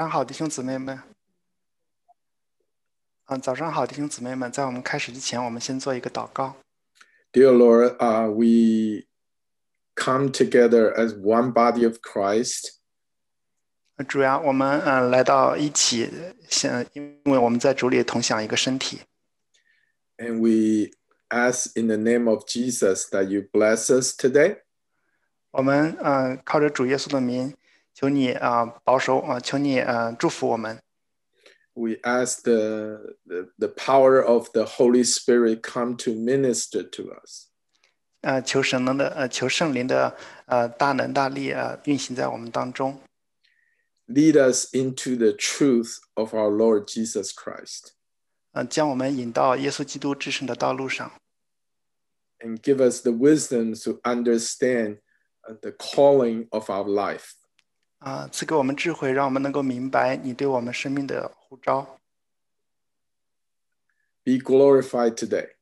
[0.00, 0.99] 上好，弟兄姊妹们。
[3.25, 4.51] 嗯，早上好，弟兄姊妹们。
[4.51, 6.55] 在我们开始之前，我们先做一个祷告。
[7.31, 9.05] Dear Lord, uh, we
[9.95, 12.71] come together as one body of Christ
[13.97, 16.09] 呃主呀，我们嗯、呃来到一起，
[16.49, 19.01] 现因为我们在主里同享一个身体。
[20.17, 20.91] and we
[21.29, 24.61] ask in the name of Jesus that you bless us today
[25.51, 27.55] 我们嗯、呃靠着主耶稣的名，
[27.94, 30.78] 求你啊、呃保守啊、呃求你呃祝福我们。
[31.74, 37.48] we ask the, the, the power of the Holy Spirit come to minister to us.
[38.22, 40.16] 呃，求神能的呃求圣灵的
[40.46, 42.98] 呃大能大力呃运行在我们当中，
[44.08, 47.90] Lead us into the truth of our Lord Jesus Christ
[48.52, 51.12] 呃将我们引到耶稣基督至圣的道路上。
[52.40, 54.98] and give us the wisdom to understand
[55.48, 57.34] uh, the calling of our life.
[58.00, 61.98] 啊、赐给我们智慧，让我们能够明白你对我们生命的呼召。
[64.22, 65.54] Be glorified today.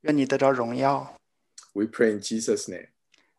[0.00, 1.16] 愿你得着荣耀。
[1.74, 2.88] We pray in Jesus' name.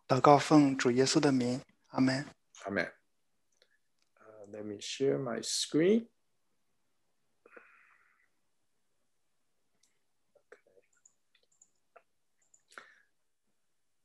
[0.08, 2.26] 祷告奉主耶稣的名，阿门。
[2.66, 2.92] Amen.
[4.16, 6.08] Uh, let me share my screen.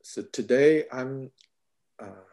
[0.02, 1.30] So today I'm
[1.98, 2.31] uh, I would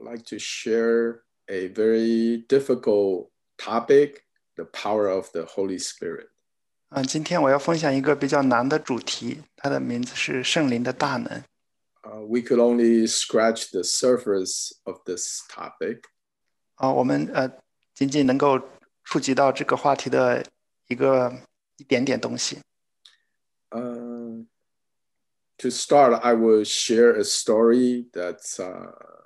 [0.00, 4.24] like to share a very difficult topic,
[4.56, 6.28] the power of the Holy Spirit.
[6.90, 11.42] 嗯、今天我要分享一个比较难的主题，它的名字是圣灵的大能。
[12.02, 16.02] Uh, we could only scratch the surface of this topic,
[16.76, 17.50] 啊、我们呃
[17.94, 18.60] 仅仅能够
[19.02, 20.44] 触及到这个话题的
[20.86, 21.32] 一个
[21.78, 22.58] 一点点东西。
[23.70, 24.46] Um,
[25.58, 29.19] to start, I will share a story that's uh, it,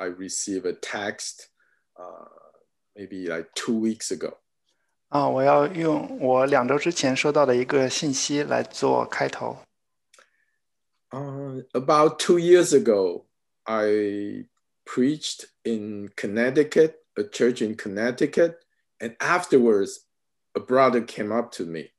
[0.00, 1.48] I received a text
[1.96, 2.28] uh,
[2.94, 4.38] maybe like two weeks ago.
[5.08, 9.58] 啊、我要用我两周之前收到的一个信息来做开头。
[11.10, 13.24] Uh, about two years ago,
[13.62, 14.46] I
[14.84, 18.58] preached in Connecticut, a church in Connecticut,
[18.98, 20.00] and afterwards,
[20.54, 21.90] a brother came up to me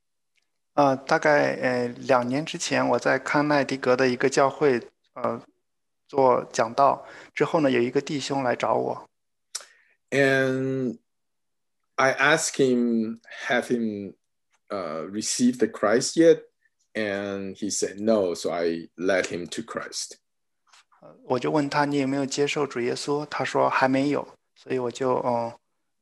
[0.73, 4.81] 呃，大概呃两年之前，我在康奈狄格的一个教会
[5.13, 5.41] 呃
[6.11, 9.07] 做讲道，之后呢，有一个弟兄来找我，
[10.11, 10.97] and
[11.95, 14.13] I asked him, have him
[14.69, 16.43] uh, received the Christ yet?
[16.93, 18.33] And he said no.
[18.33, 20.17] So I led him to Christ.
[21.25, 25.53] 我就问他你有没有接受主耶稣，他说还没有，所以我就嗯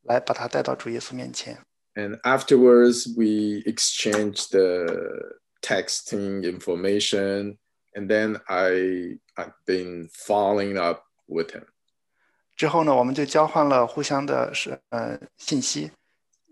[0.03, 1.57] 来把他带到主耶稣面前。
[1.95, 7.57] And afterwards, we exchanged the texting information.
[7.93, 11.65] And then I, I've been following up with him.
[12.55, 15.91] 之后呢，我们就交换了互相的是呃信息，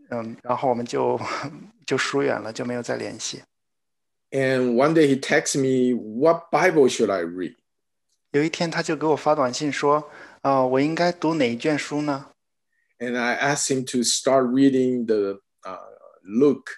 [0.09, 1.19] 嗯，然后我们就
[1.85, 3.43] 就疏远了，就没有再联系。
[4.31, 7.55] And one day he texted me, What Bible should I read?
[8.31, 10.09] 有一天他就给我发短信说，
[10.41, 12.31] 呃，我应该读哪一卷书呢？
[12.99, 15.79] and I asked him to start reading the uh,
[16.23, 16.71] Luke,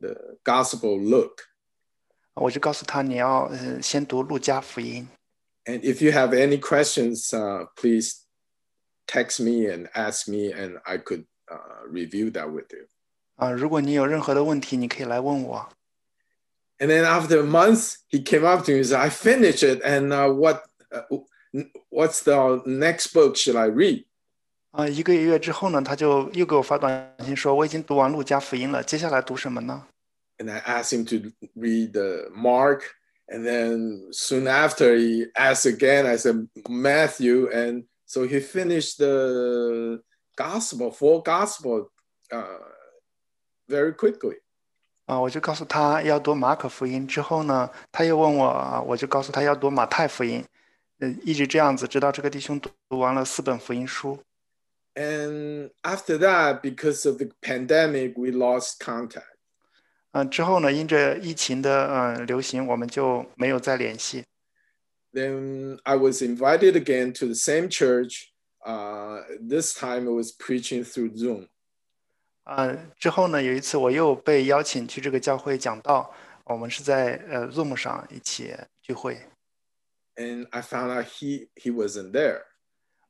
[0.00, 1.44] the Gospel Luke.
[2.34, 5.08] 我就告诉他你要呃先读路加福音。
[5.64, 8.22] And if you have any questions, uh, please
[9.06, 12.86] text me and ask me, and I could uh, review that with you.
[13.36, 15.68] 啊、如果你有任何的问题，你可以来问我。
[16.78, 19.82] And then after a month, he came up to me and said, "I finished it,
[19.84, 21.24] and uh, what, uh,
[21.90, 24.04] what's the next book should I read?"
[24.70, 29.86] 啊、一个月之后呢，他就又给我发短信说，我已经读完路加福音了，接下来读什么呢？
[30.40, 32.84] And I asked him to read the Mark,
[33.28, 36.06] and then soon after he asked again.
[36.06, 40.00] I said Matthew, and so he finished the
[40.36, 41.90] gospel, full gospel,
[42.30, 42.44] uh,
[43.68, 44.36] very quickly.
[45.06, 47.04] 啊、我就告诉他要读马可福音。
[47.04, 50.44] 之后呢，他又问我，啊我就告诉他要读马太福音。
[51.00, 54.20] 呃，一直这样子，直到这个弟兄读读完了四本福音书。
[54.94, 59.31] And after that, because of the pandemic, we lost contact.
[60.13, 64.23] 嗯、之后呢，因着疫情的嗯、呃流行，我们就没有再联系。
[65.11, 68.29] Then I was invited again to the same church.
[68.65, 71.49] Uh, this time it was preaching through Zoom.
[72.43, 76.13] 呃，之后呢，有一次我又被邀请去这个教会讲道，
[76.45, 79.17] 我们是在呃 Zoom 上一起聚会
[80.15, 82.43] And I found out he, he wasn't there.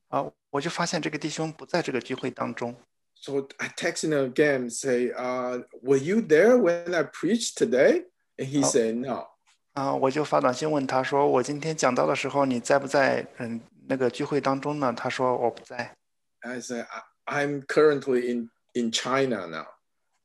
[0.08, 2.74] 啊、我就发现这个弟兄不在这个聚会当中
[3.23, 8.05] So I texted him again, say, uh, were you there when I preached today?
[8.37, 8.69] And he Oh.
[8.71, 9.27] said, no.
[9.73, 14.93] 啊、我就发短信问他说，我今天讲道的时候你在不在嗯那个聚会当中呢？
[14.95, 15.95] 他说我不在。
[16.41, 16.85] I said,
[17.25, 19.67] I, I'm currently in in China now.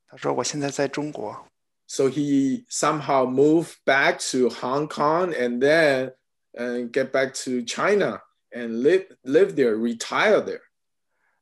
[0.08, 1.46] 他说我现在在中国，
[1.86, 6.14] So he somehow moved back to Hong Kong and then
[6.56, 10.62] uh, get back to China and live live there, retire there.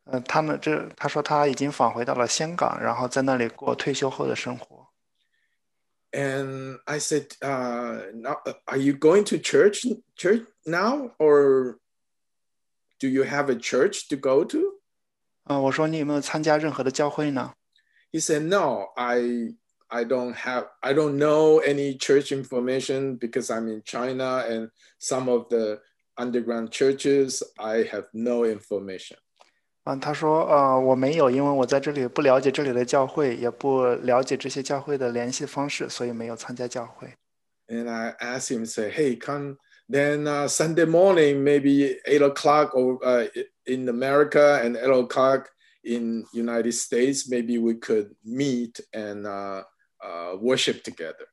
[0.06, 4.89] 呃，他们这他说他已经返回到了香港，然后在那里过退休后的生活。
[6.11, 8.37] And I said, uh, now,
[8.67, 9.87] "Are you going to church
[10.17, 11.79] church now, or
[12.99, 14.59] do you have a church to go to?"
[15.44, 17.55] 呃，我说你有没有参加任何的教会呢？
[18.11, 19.55] He said, "No, I
[19.89, 25.31] I don't have I don't know any church information because I'm in China and some
[25.31, 25.81] of the
[26.17, 29.17] underground churches I have no information."
[29.87, 37.09] 嗯，他说呃我没有，因为我在这里不了解这里的教会，也不了解这些教会的联系方式，所以没有参加教会。
[37.67, 39.56] And I asked him, say, "Hey, come
[39.89, 43.29] then uh, Sunday morning, maybe eight o'clock or uh,
[43.65, 45.47] in America and eight o'clock
[45.83, 49.65] in United States, maybe we could meet and uh,
[50.00, 51.27] uh, worship together."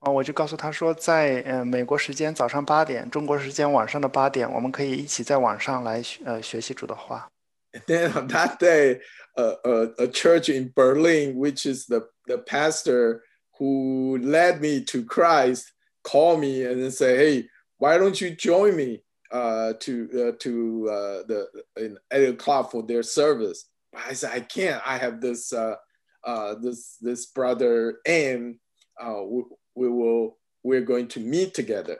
[0.00, 7.28] 哦，我就告诉他说，在呃美国时间早上八点，中国时间晚上的八点，我们可以一起在网上来学呃学习主的话。
[7.73, 9.01] And then on that day,
[9.37, 13.23] uh, uh, a church in Berlin, which is the, the pastor
[13.57, 15.71] who led me to Christ,
[16.03, 20.89] called me and then say, "Hey, why don't you join me uh, to uh, to
[20.89, 24.81] uh, the in eight o'clock for their service?" But I said, "I can't.
[24.85, 25.75] I have this uh,
[26.23, 28.55] uh, this this brother, and
[28.99, 29.43] we,
[29.75, 31.97] we will we're going to meet together."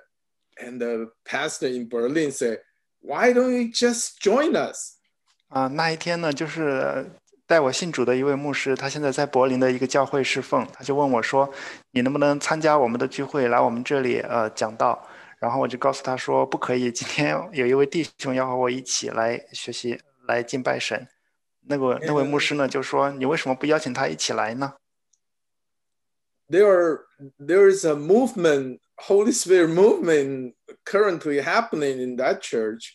[0.62, 2.60] And the pastor in Berlin said,
[3.02, 4.99] "Why don't you just join us?"
[5.49, 7.11] 啊、那一天呢，就是
[7.47, 15.07] 带我信主的一位牧师，他现在在柏林的一个教会侍奉，他就问我说：“你能不能参加我们的聚会，来我们这里呃讲道？”
[15.39, 21.07] 然后我就告诉他说：“不可以，今天有一位弟兄要和我一起来学习，来敬拜神。”
[21.67, 24.75] 那个那位牧师呢就说：“你为什么不邀请他一起来呢
[26.51, 27.07] there are
[27.39, 30.53] there is a movement holy spirit movement
[30.85, 32.91] currently happening in that church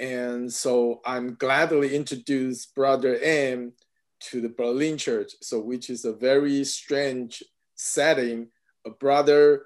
[0.00, 3.72] and so i'm gladly introduce brother m
[4.20, 7.42] to the berlin church so which is a very strange
[7.74, 8.48] setting
[8.84, 9.62] a brother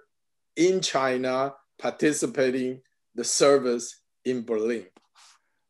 [0.57, 2.81] in china participating
[3.15, 3.95] the service
[4.25, 4.87] in berlin？”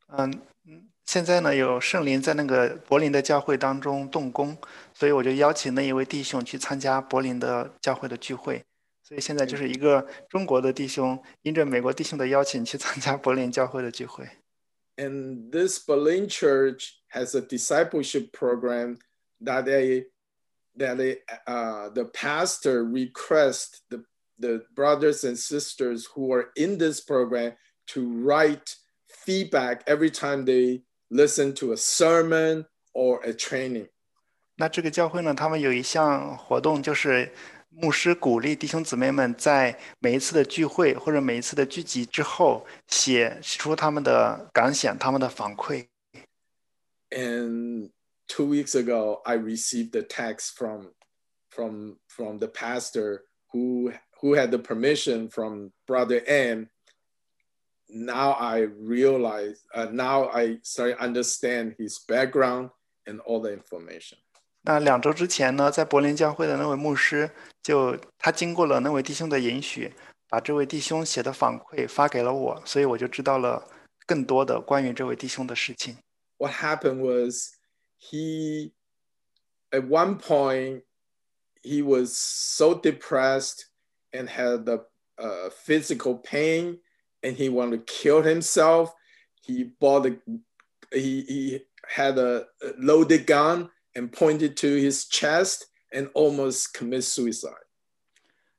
[0.09, 4.57] 嗯，嗯现在呢有圣灵在那个柏林的教会当中动工，
[4.95, 8.63] 所以我就邀请那一位弟兄去参加柏林的教会的聚会。
[9.03, 14.29] 所以现在就是一个中国的弟兄，因着美国弟兄的邀请去参加柏林教会的聚会。
[14.99, 18.99] and this berlin church has a discipleship program
[19.41, 20.05] that they
[20.77, 24.05] that they, uh, the pastor requests the,
[24.39, 27.53] the brothers and sisters who are in this program
[27.89, 28.77] to write
[29.09, 32.65] feedback every time they listen to a sermon
[32.95, 33.89] or a training.
[34.57, 37.33] 那这个教会呢，他们有一项活动，就是
[37.75, 45.87] 牧师鼓励弟兄姊妹们在每一次的聚会或者每一次的聚集之后，写出他们的感想、他们的反馈。
[47.11, 47.91] And
[48.29, 50.93] two weeks ago, I received a text from
[51.49, 53.23] from from the pastor
[53.53, 56.69] who who had the permission from brother M.
[57.93, 62.71] Now I realize, uh, now I start to understand his background
[63.05, 64.19] and all the information.
[64.65, 67.31] 那两周之前呢，在柏林教会的那位牧师
[67.63, 69.93] 就他经过了那位弟兄的允许，
[70.29, 73.67] 把这位弟兄写的反馈发给了我，所以我就知道了
[74.07, 75.97] 更多的关于这位弟兄的事情。
[76.37, 77.53] What happened was
[77.99, 78.73] he,
[79.71, 80.83] at one point,
[81.63, 83.65] he was so depressed
[84.13, 84.87] and had the
[85.17, 86.81] uh, physical pain,
[87.23, 88.91] and he wanted to kill himself.
[89.43, 90.17] He bought a,
[90.91, 92.47] he, he had a
[92.79, 97.67] loaded gun and pointed to his chest and almost commit suicide.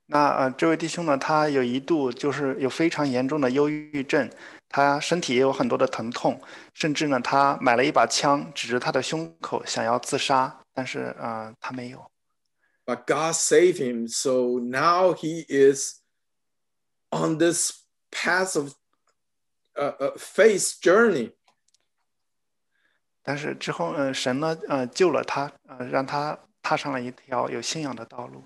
[0.06, 4.30] 那呃，这位弟兄呢，他有一度就是有非常严重的忧郁症，
[4.68, 6.38] 他身体也有很多的疼痛，
[6.74, 12.10] 甚至呢，他买了一把枪指着他的胸口想要自杀，但是呃，他没有。
[12.84, 14.08] But God saved him.
[14.08, 16.00] So now he is
[17.10, 18.74] on this path of
[19.76, 21.32] uh, uh, faith journey.
[23.26, 28.44] 但是之后，呃，神呢，呃，救了他，呃，让他踏上了一条有信仰的道路。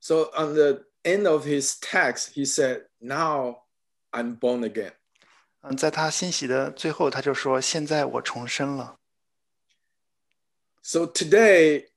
[0.00, 3.62] So on the end of his text, he said, Now
[4.12, 4.92] I'm born again.
[5.62, 8.98] 嗯，在他欣喜的最后，他就说：“现在我重生了。
[10.82, 11.88] So today,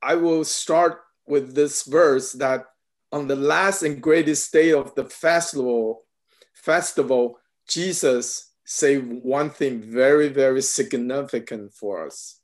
[0.00, 2.66] I will start with this verse that
[3.10, 6.04] on the last and greatest day of the festival,
[6.52, 12.40] festival, Jesus said one thing very, very significant for us.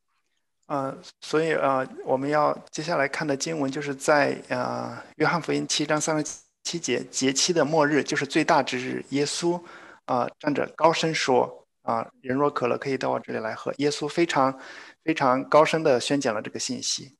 [0.67, 9.61] 呃，所以呃，我们要接下来看的经文就是在呃约翰福音七章三十七节，节期的末日就是最大之日，耶稣
[10.05, 13.75] 啊、站着高声说啊、人若渴了，可以到我这里来喝。
[13.79, 14.59] 耶稣非常
[15.03, 17.17] 非常高声的宣讲了这个信息。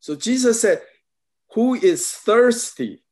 [0.00, 0.82] So Jesus said,
[1.54, 3.04] Who is thirsty,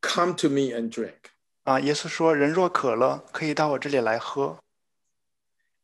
[0.00, 1.30] come to me and drink.
[1.64, 4.58] 啊，耶稣说：“人若渴了，可以到我这里来喝。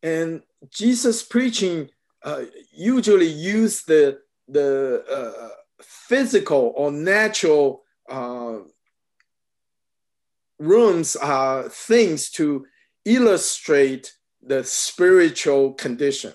[0.01, 1.91] And Jesus preaching
[2.23, 8.63] uh, usually use the, the uh, physical or natural uh,
[10.59, 12.67] rooms, uh, things to
[13.05, 16.35] illustrate the spiritual condition.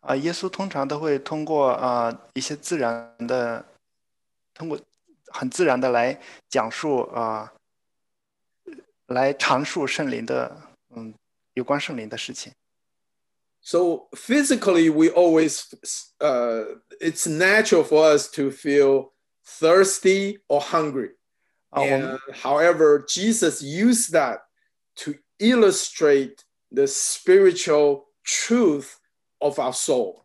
[0.00, 3.64] ”啊，耶稣通常都会通过啊一些自然的，
[4.54, 4.78] 通过
[5.32, 7.52] 很自然的来讲述啊，
[9.12, 10.60] 来阐述圣灵的
[10.94, 11.14] 嗯
[11.54, 12.52] 有关圣灵的事情。
[13.60, 15.64] So physically, we always,
[16.20, 19.12] uh, it's natural for us to feel
[19.44, 21.16] thirsty or hungry.
[21.70, 24.42] 啊，我们 And however, Jesus used that
[24.96, 28.92] to illustrate the spiritual truth
[29.38, 30.24] of our soul.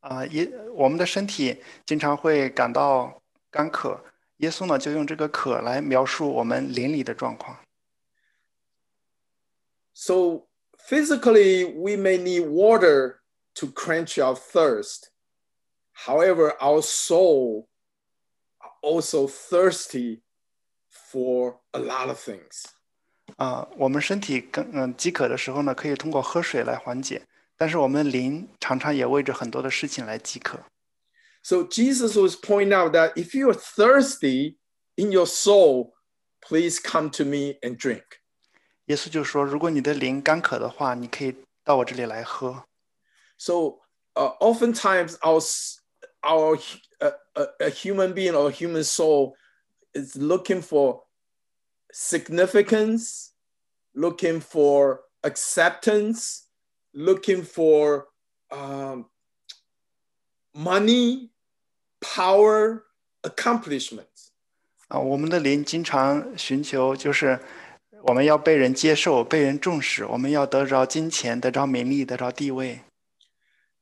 [0.00, 4.04] 啊耶，我们的身体经常会感到干渴，
[4.38, 7.56] 耶稣呢就用这个渴来描述我们灵里的状况。
[9.94, 13.20] So physically, we may need water
[13.56, 15.10] to quench our thirst.
[16.06, 17.68] However, our soul
[18.60, 20.22] are also thirsty
[20.88, 22.64] for a lot of things.
[23.36, 27.22] 啊，我们身体更嗯饥渴的时候呢，可以通过喝水来缓解，
[27.56, 30.58] 但是我们灵常常也为着很多的事情来饥渴。
[31.42, 34.56] So Jesus was pointing out that if you're thirsty
[34.96, 35.92] in your soul,
[36.40, 38.02] please come to me and drink.
[38.86, 42.64] 耶稣就说，如果你的灵干渴的话，你可以到我这里来喝。
[43.38, 43.80] So
[44.14, 45.78] uh, oftentimes our s-
[46.22, 49.34] our hu- a, a, a human being or a human soul
[49.94, 51.04] is looking for
[51.92, 53.30] significance,
[53.94, 56.42] looking for acceptance,
[56.92, 58.08] looking for
[58.50, 59.06] um,
[60.52, 61.30] money,
[62.00, 62.82] power,
[63.22, 64.30] accomplishments.
[64.88, 67.40] 啊，我们的灵经常寻求，就是
[68.04, 72.80] 我们要被人接受、被人重视，我们要得着金钱、得着名利、得着地位。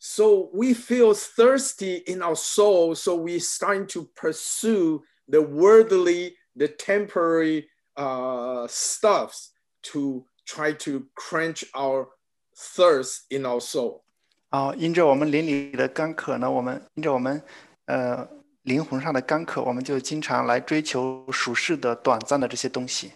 [0.01, 2.95] So we feel thirsty in our soul.
[2.95, 9.49] So we starting to pursue the worldly, the temporary uh, stuffs
[9.93, 12.09] to try to quench our
[12.57, 14.03] thirst in our soul.
[14.51, 17.43] 啊，因着我们灵里的干渴呢，我们因着我们
[17.87, 18.27] 呃
[18.63, 23.13] 灵魂上的干渴，我们就经常来追求属世的、短暂的这些东西。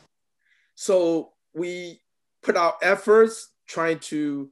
[0.76, 2.00] So we
[2.42, 4.50] put our efforts trying to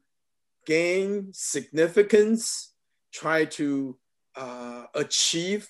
[0.66, 2.72] gain significance,
[3.12, 3.98] try to
[4.36, 5.68] uh, achieve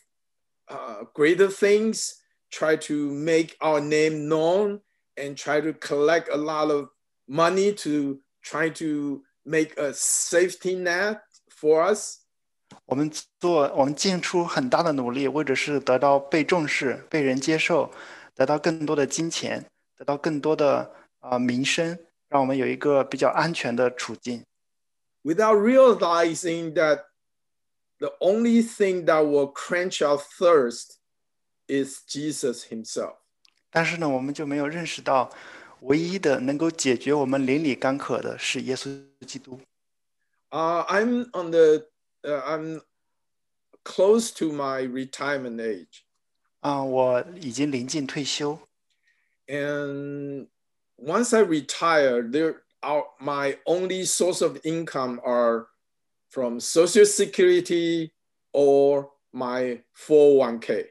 [0.68, 4.80] uh, greater things, try to make our name known,
[5.16, 6.88] and try to collect a lot of
[7.26, 12.18] money to try to make a safety net for us.
[12.86, 13.10] 我们
[13.40, 17.92] 做，我们尽出很大的努力，为的是得到被重视、被人接受，
[18.34, 19.64] 得到更多的金钱，
[19.96, 21.98] 得到更多的啊、呃名声，
[22.28, 24.44] 让我们有一个比较安全的处境。
[25.22, 27.04] without realizing that
[27.98, 30.98] the only thing that will quench our thirst
[31.68, 33.16] is Jesus himself.
[33.70, 35.30] 但是呢，我们就没有认识到，
[35.80, 39.60] 唯一的能够解决我们邻里干渴的是耶稣基督。
[40.50, 41.86] Uh, I'm on the,
[42.22, 42.80] uh, I'm
[43.84, 46.00] close to my retirement age.
[46.60, 48.58] 啊、我已经临近退休，
[49.46, 50.46] And
[50.96, 55.66] once I retire, there are my only source of income are
[56.30, 58.12] from Social Security
[58.52, 60.90] or my 401k.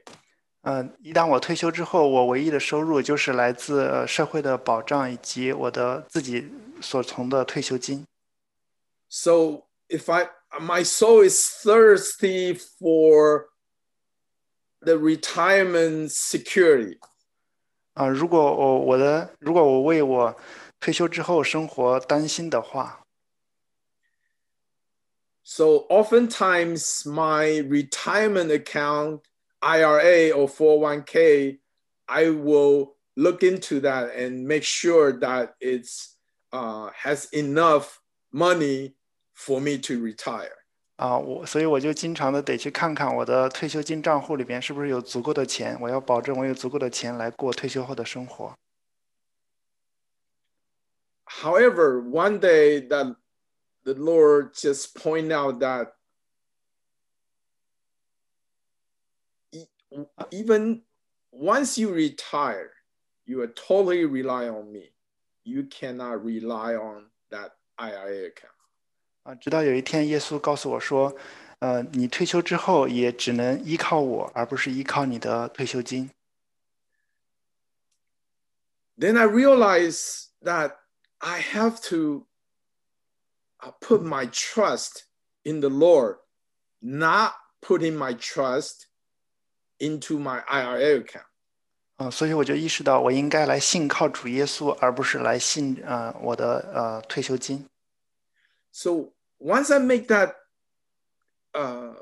[0.62, 6.50] 嗯、一旦我退休之后，我唯一的收入就是来自呃社会的保障以及我的自己
[6.82, 8.04] 所从的退休金。
[9.08, 10.28] So if I
[10.60, 13.46] my soul is thirsty for
[14.82, 16.98] the retirement security,
[17.94, 20.34] 啊、如果我我的如果我为我
[20.78, 23.04] 退休之后生活担心的话，
[25.42, 29.22] so oftentimes my retirement account,
[29.60, 31.58] IRA or 401k,
[32.06, 36.16] I will look into that and make sure that it's
[36.52, 38.00] uh, has enough
[38.32, 38.94] money
[39.34, 40.56] for me to retire.
[40.95, 48.55] 啊，我所以我就经常的得去看看我的退休金账户里边是不是有足够的钱，我要保证我有足够的钱来过退休后的生活。
[51.25, 53.17] However, one day that
[53.83, 55.93] the Lord just point out that
[60.31, 60.83] even
[61.31, 62.71] once you retire,
[63.25, 64.93] you are totally rely on me.
[65.43, 68.54] You cannot rely on that IRA account.
[69.24, 71.14] 啊，直到有一天，耶稣告诉我说，
[71.58, 76.10] 呃，你退休之后也只能依靠我，而不是依靠你的退休金。
[78.96, 80.76] Then I realized that
[81.18, 82.26] I have to
[83.58, 85.04] uh, put my trust
[85.42, 86.18] in the Lord,
[86.80, 88.86] not putting my trust
[89.78, 91.24] into my IRA account.
[91.96, 97.66] 啊、所以我就意识到，我应该来信靠主耶稣，而不是来信呃我的呃退休金。
[98.72, 100.36] So once I make that
[101.54, 101.94] uh,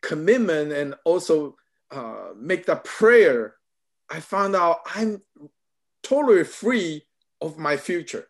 [0.00, 1.56] commitment and also
[1.90, 3.56] uh, make that prayer,
[4.08, 5.22] I found out I'm
[6.02, 7.06] totally free
[7.40, 8.26] of my future.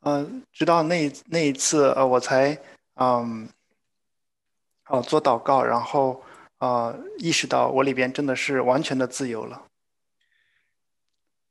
[0.00, 2.60] 呃，直到那一那一次，呃，我才
[2.94, 3.48] 嗯，
[4.88, 6.22] 哦做祷告，然后
[6.58, 9.66] 呃意识到我里边真的是完全的自由了。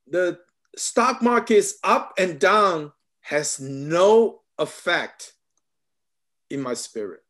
[0.05, 0.39] The
[0.77, 2.93] stock market's up and down
[3.29, 5.33] has no effect
[6.49, 7.21] in my spirit.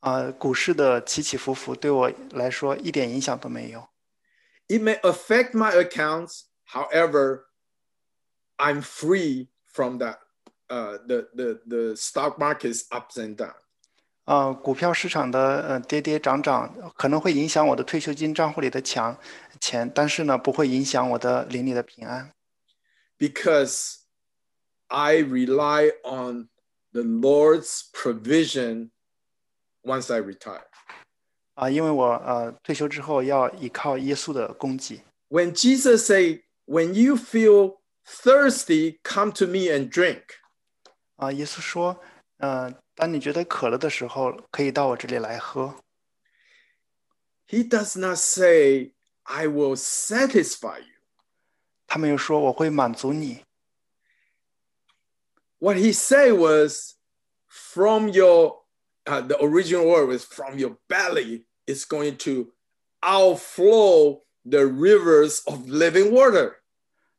[0.00, 3.88] 啊、股市的起起伏伏对我来说一点影响都没有。
[4.68, 7.44] It may affect my accounts, however,
[8.56, 10.18] I'm free from that.
[10.66, 13.54] Uh, the, the, the stock market's ups and down.
[14.24, 19.14] 呃，股票市场的呃跌跌涨涨可能会影响我的退休金账户里的强
[19.60, 22.32] 钱，但是呢，不会影响我的邻里的平安，
[23.18, 23.98] because
[24.86, 26.48] I rely on
[26.92, 28.90] the Lord's provision
[29.82, 30.64] once I retire.
[31.54, 35.02] 啊、因为我呃退休之后要依靠耶稣的供给。
[35.28, 40.22] When Jesus said, "When you feel thirsty, come to me and drink,"
[41.16, 42.00] 啊、耶稣说，
[42.38, 45.76] 呃，当你觉得渴了的时候，可以到我这里来喝。
[47.46, 50.94] He does not say, "I will satisfy you."
[51.86, 53.44] 他没有说我会满足你，
[55.58, 56.94] What he said was,
[57.46, 58.62] "From your,"
[59.06, 62.52] uh, the original word was "from your belly." It's going to
[63.02, 66.60] outflow the rivers of living water.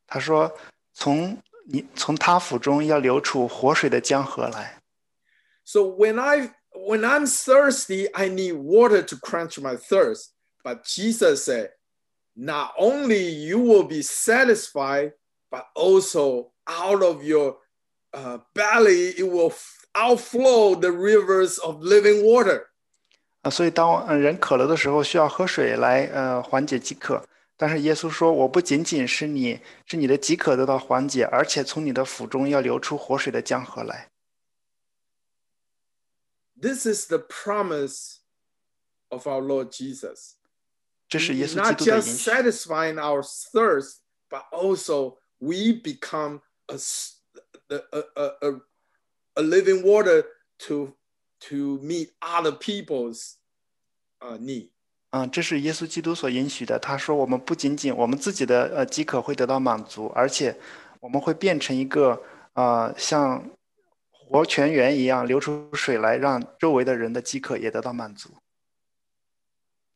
[0.08, 0.56] 他说
[0.94, 4.82] 从你从他腹中要流出活水的江河来。
[5.64, 10.34] So when I when I'm thirsty, I need water to quench my thirst.
[10.64, 11.72] But Jesus said,
[12.36, 15.14] not only you will be satisfied,
[15.50, 17.58] but also out of your
[18.12, 22.68] uh, belly it will f- outflow the rivers of living water.
[23.42, 27.24] 啊，所以当呃人渴了的时候，需要喝水来呃缓解饥渴。
[27.58, 34.10] 但是耶稣说，我不仅仅是你是你的饥渴得到缓解，而且从你的腹中要流出活水的江河来。
[36.60, 38.18] This is the promise
[39.10, 40.32] of our Lord Jesus.
[41.08, 42.30] 这是耶稣基 Not 督的 just 应许。
[42.32, 44.00] satisfying our thirst,
[44.30, 46.78] but also we become a,
[47.70, 48.62] s- a, a, a, a-
[49.36, 50.24] a living water
[50.60, 50.96] to,
[51.40, 53.36] to meet other people's
[54.22, 54.70] uh, need.
[55.12, 56.78] 嗯，这是耶稣基督所应许的。
[56.78, 60.58] 他说，我们不仅仅我们自己的呃饥渴会得到满足，而且
[61.00, 62.22] 我们会变成一个
[62.54, 63.50] 呃像
[64.10, 68.30] 活泉源一样流出水来，让周围的人的饥渴也得到满足。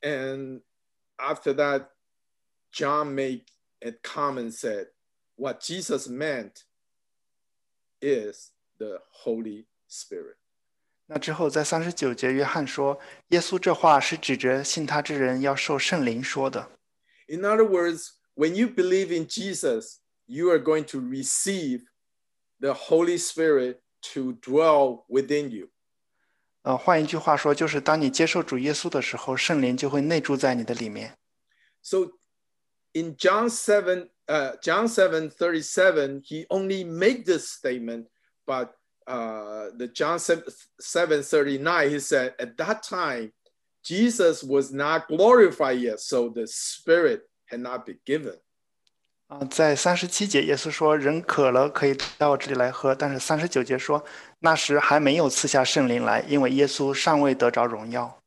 [0.02, 0.62] And
[1.18, 1.88] after that,
[2.72, 3.42] John made
[3.82, 4.92] a comment said,
[5.36, 6.64] what Jesus meant
[8.04, 10.36] is the Holy Spirit.
[11.08, 16.70] 那之后，在三十九节，约翰说，耶稣这话是指着信他之人要受圣灵说的。
[17.28, 21.86] In other words, when you believe in Jesus, you are going to receive
[22.60, 23.80] the Holy Spirit
[24.14, 25.70] to dwell within you.
[26.62, 31.18] 呃，换一句话说，就是当你接受主耶稣的时候，圣灵就会内住在你的里面。
[31.82, 32.12] So
[32.94, 38.08] in John 7, uh, John 7, 37, he only made this statement,
[38.46, 38.76] but
[39.08, 40.44] uh, the John 7,
[40.80, 43.32] 7, 39, he said, at that time,
[43.84, 48.38] Jesus was not glorified yet, so the Spirit had not been given.
[49.28, 54.04] 啊、在三十七节，耶稣说：“人渴了，可以到我这里来喝。”但是三十九节说，
[54.40, 58.24] 那时还没有赐下圣灵来，因为耶稣尚未得着荣耀。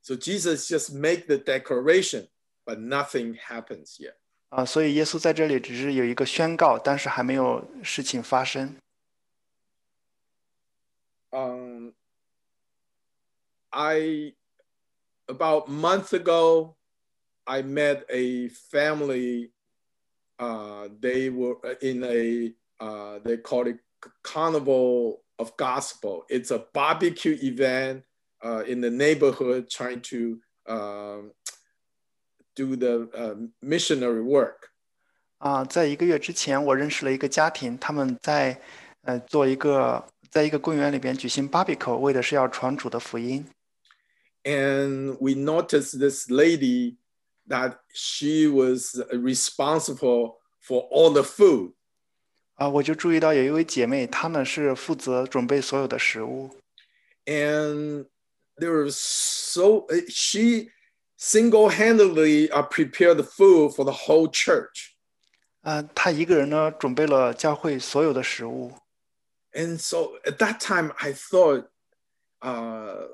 [0.00, 2.28] So Jesus just make the declaration,
[2.64, 4.14] but nothing happens yet.
[4.54, 8.74] 啊、所以耶稣在这里只是有一个宣告，但是还没有事情发生。
[11.32, 11.90] um,
[13.70, 14.34] I
[15.28, 16.74] about a month ago,
[17.44, 19.52] I met a family.
[20.38, 23.78] Uh, they were in a uh, they call it
[24.22, 26.24] Carnival of Gospel.
[26.28, 28.04] It's a barbecue event
[28.42, 31.32] uh, in the neighborhood, trying to um,
[32.54, 34.56] do the uh, missionary work.
[35.38, 38.60] 啊，在一个月之前，我认识了一个家庭，他们在
[39.02, 43.46] 呃做一个，在一个公园里边举行 barbecue，为的是要传主的福音。
[44.44, 46.96] And we noticed this lady
[47.48, 51.72] that she was responsible for all the food.
[52.56, 56.50] 啊，我就注意到有一位姐妹，她呢是负责准备所有的食物。
[57.24, 58.06] And
[58.56, 60.70] there was so uh, she
[61.16, 64.94] single-handedly uh, prepared the food for the whole church.
[65.62, 68.72] 啊，她一个人呢准备了教会所有的食物。
[69.52, 71.66] And so at that time, I thought
[72.40, 73.08] uh,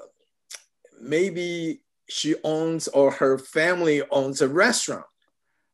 [1.01, 5.07] maybe she owns or her family owns a restaurant.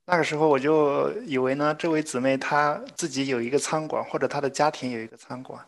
[0.07, 5.67] 那个时候我就以为呢，这位姊妹她自己有一个餐馆，或者她的家庭有一个餐馆。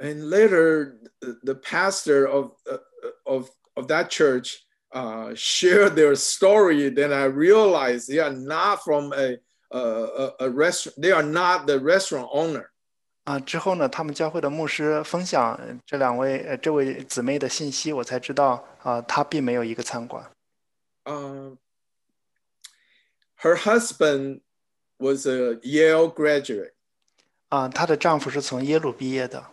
[0.00, 2.78] And later, the, the pastor of, uh,
[3.24, 4.58] of, of that church
[4.92, 6.90] uh, shared their story.
[6.90, 9.38] Then I realized they are not from a,
[9.70, 12.66] a, a, a restaurant, they are not the restaurant owner.
[13.24, 20.24] 啊，之后呢，他们教会的牧师分享呃这两位呃这位姊妹的信息，我才知道啊，她并没有一个餐馆。
[21.04, 21.56] Uh,
[23.42, 24.40] her husband
[24.96, 26.72] was a Yale graduate.
[27.50, 29.44] 啊，她的丈夫是从耶鲁毕业的。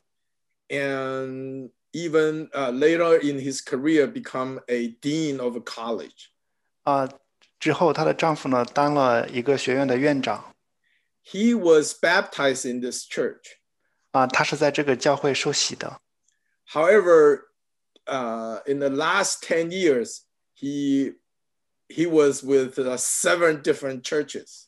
[0.70, 6.32] and even uh, later in his career become a dean of a college.
[6.84, 7.10] 啊，
[7.60, 10.56] 之后她的丈夫呢当了一个学院的院长。
[11.24, 13.58] He was baptized in this church.
[14.12, 16.00] 啊，他是在这个教会受洗的。
[16.72, 17.48] However,
[18.06, 20.22] uh, in the last 10 years,
[20.54, 21.16] he,
[21.88, 24.66] he was with uh, seven different churches.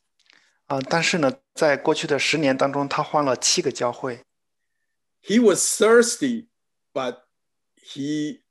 [0.65, 4.22] 啊，但是呢，在过去的十年当中，他换了七个教会。
[5.22, 6.48] He was thirsty,
[6.93, 7.24] but
[7.76, 8.41] he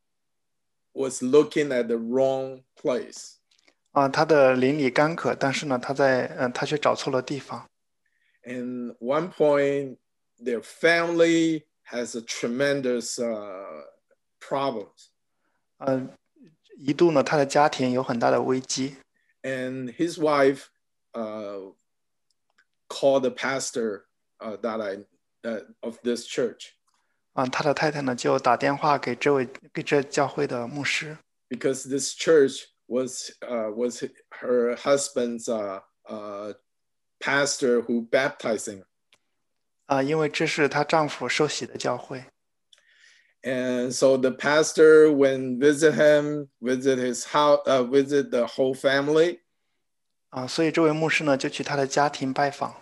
[0.92, 3.34] was looking at the wrong place.
[3.92, 7.66] 啊，他的邻里干渴，但是呢，他在嗯、呃，他却找错了地方。
[8.42, 9.96] And one point,
[10.38, 13.86] their family has a tremendous uh,
[14.38, 15.08] problems.
[15.78, 16.10] 嗯、
[16.78, 18.96] 一度呢，他的家庭有很大的危机。
[19.42, 20.66] And his wife
[21.12, 21.72] uh,
[22.88, 24.04] called the pastor
[24.38, 25.04] uh, that I
[25.48, 26.74] uh, of this church
[27.34, 31.16] 啊，他的太太呢就打电话给这位给这教会的牧师。
[31.48, 34.02] because this church was uh, was
[34.40, 36.52] her husband's uh, uh,
[37.20, 38.84] pastor who baptized him.
[39.86, 42.24] 啊，因为这是她丈夫受洗的教会。
[43.42, 49.40] And so the pastor, when visit him, visit his house, uh, visit the whole family.
[50.30, 52.74] 啊，所以这位牧师呢就去他的家庭拜访。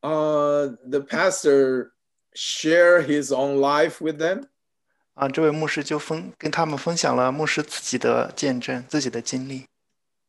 [0.00, 1.90] Uh, the pastor
[2.34, 4.44] share his own life with them,
[5.14, 9.66] 啊，这位牧师就分跟他们分享了牧师自己的见证、自己的经历。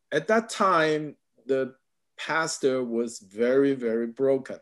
[0.09, 1.75] at that time the
[2.17, 4.59] pastor was very very broken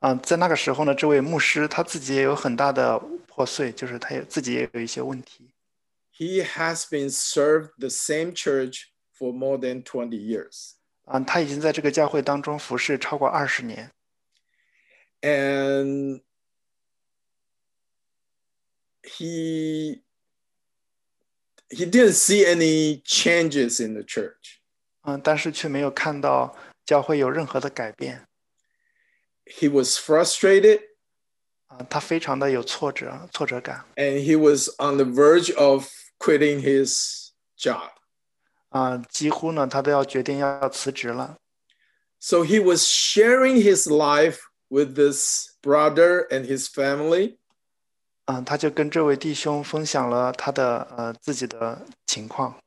[0.00, 5.50] 啊，在那个时候呢，这位牧师他自己也有很大的破碎，就是他也自己也有一些问题。
[6.16, 8.84] he has been served the same church
[9.18, 10.72] for more than 20 years
[11.04, 13.90] 啊，他已经在这个教会当中服侍超过二十年。
[15.22, 16.20] and
[19.02, 20.02] he
[21.68, 24.60] he didn't see any changes in the church
[25.02, 28.26] 嗯，但是却没有看到教会有任何的改变。
[29.44, 30.80] he was frustrated
[31.66, 33.84] 啊，他非常的有挫折、挫折感。
[33.96, 37.90] and he was on the verge of quitting his job
[38.70, 41.38] 啊，几乎呢，他都要决定要辞职了。
[42.20, 47.38] So he was sharing his life with this brother and his family.
[48.26, 52.58] 嗯，他就跟这位弟兄分享了他的呃自己的情况。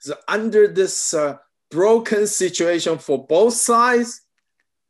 [0.00, 1.38] So under this uh,
[1.70, 4.18] broken situation for both sides,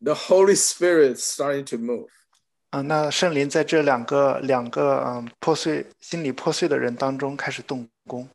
[0.00, 2.08] the Holy Spirit starting to move.
[2.70, 8.28] 啊，那圣灵在这两个两个嗯破碎心理破碎的人当中开始动工。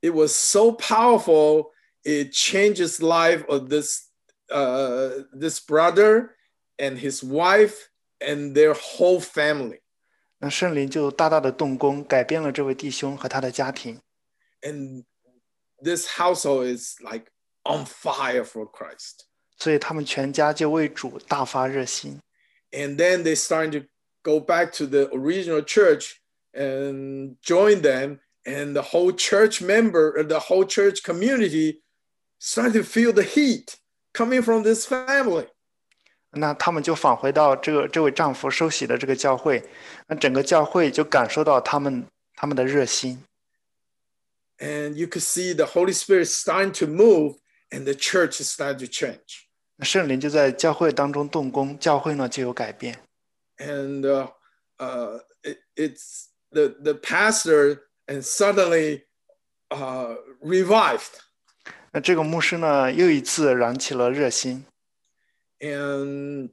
[0.00, 1.72] It was so powerful.
[2.02, 4.08] It changes life of this
[4.48, 6.30] uh, this brother
[6.76, 7.88] and his wife
[8.20, 9.80] and their whole family.
[10.38, 14.00] 那圣灵就大大的动工，改变了这位弟兄和他的家庭。
[14.62, 15.04] And
[15.82, 17.32] this household is like
[17.64, 19.26] on fire for Christ.
[19.58, 22.20] 所以他们全家就为主大发热心。
[22.72, 23.86] and then they starting to
[24.22, 26.20] go back to the original church
[26.54, 31.82] and join them and the whole church member uh, the whole church community
[32.38, 33.78] started to feel the heat
[34.12, 35.46] coming from this family
[36.32, 39.62] 那他们就返回到这个这位丈夫受洗的这个教会，
[40.06, 43.22] 那整个教会就感受到他们他们的热心。
[44.60, 47.36] and you could see the holy spirit starting to move
[47.72, 49.46] and the church started to change.
[49.76, 52.98] 那圣灵就在教会当中动工，教会呢就有改变。
[53.58, 54.30] And uh,
[54.78, 59.02] uh, it, it's the, the pastor and suddenly
[59.70, 61.20] uh, revived.
[61.92, 64.64] 那这个牧师呢，又一次燃起了热心，
[65.62, 66.50] And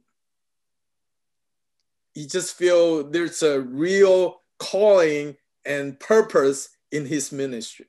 [2.14, 7.86] you just feel there's a real calling and purpose in his ministry.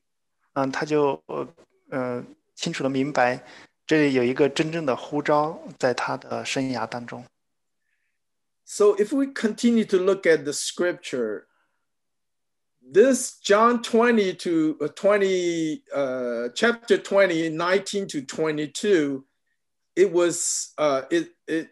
[0.54, 1.48] 嗯，他就呃
[1.89, 3.43] 呃清楚的明白，
[3.86, 7.26] 这里有一个真正的呼召在他的生涯当中。
[8.65, 11.48] So if we continue to look at the scripture,
[12.82, 19.26] this John 20 to uh, 20, uh, chapter 20, 19 to 22,
[19.96, 21.70] it was, uh, it, it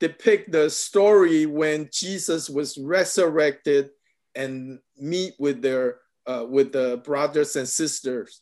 [0.00, 3.90] depict the story when Jesus was resurrected
[4.34, 8.40] and meet with their, uh, with the brothers and sisters.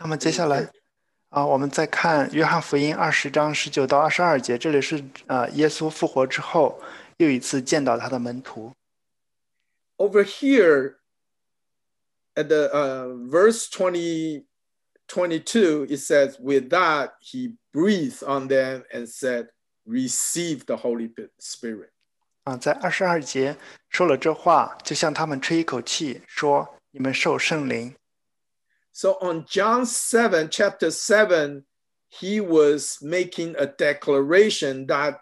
[0.00, 0.70] 那么接下来
[1.30, 6.80] 啊，我们再看约翰福音二十章十九到二十二节，这里是呃耶稣复活之后
[7.18, 8.72] 又一次见到他的门徒。
[9.98, 10.94] over here
[12.36, 14.44] at the uh, verse 20
[15.08, 19.48] 22 it says with that he breathed on them and said
[19.84, 21.90] receive the holy P- spirit
[22.44, 23.56] 啊，在二十二节
[23.88, 27.94] 说了这话，就向他们吹一口气，说：“你们受圣灵。
[28.92, 31.64] so on john 7 chapter 7
[32.10, 35.20] he was making a declaration that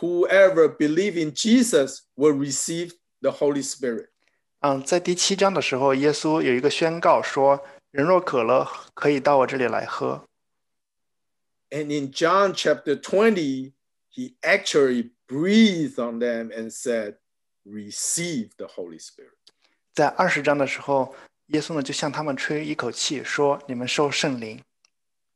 [0.00, 4.08] whoever believe in jesus will receive the holy spirit
[4.60, 10.26] ”嗯，在第七章的时候，耶稣有一个宣告说：“ 人若渴了，可以到我这里来喝。
[11.70, 13.72] And in John chapter 20,
[14.12, 17.16] he actually breathed on them and said,
[17.64, 19.32] Receive the Holy Spirit.
[19.94, 21.14] ”在二十章的时候，
[21.46, 24.62] 耶稣呢就向他们吹一口气，说：“你们受圣灵。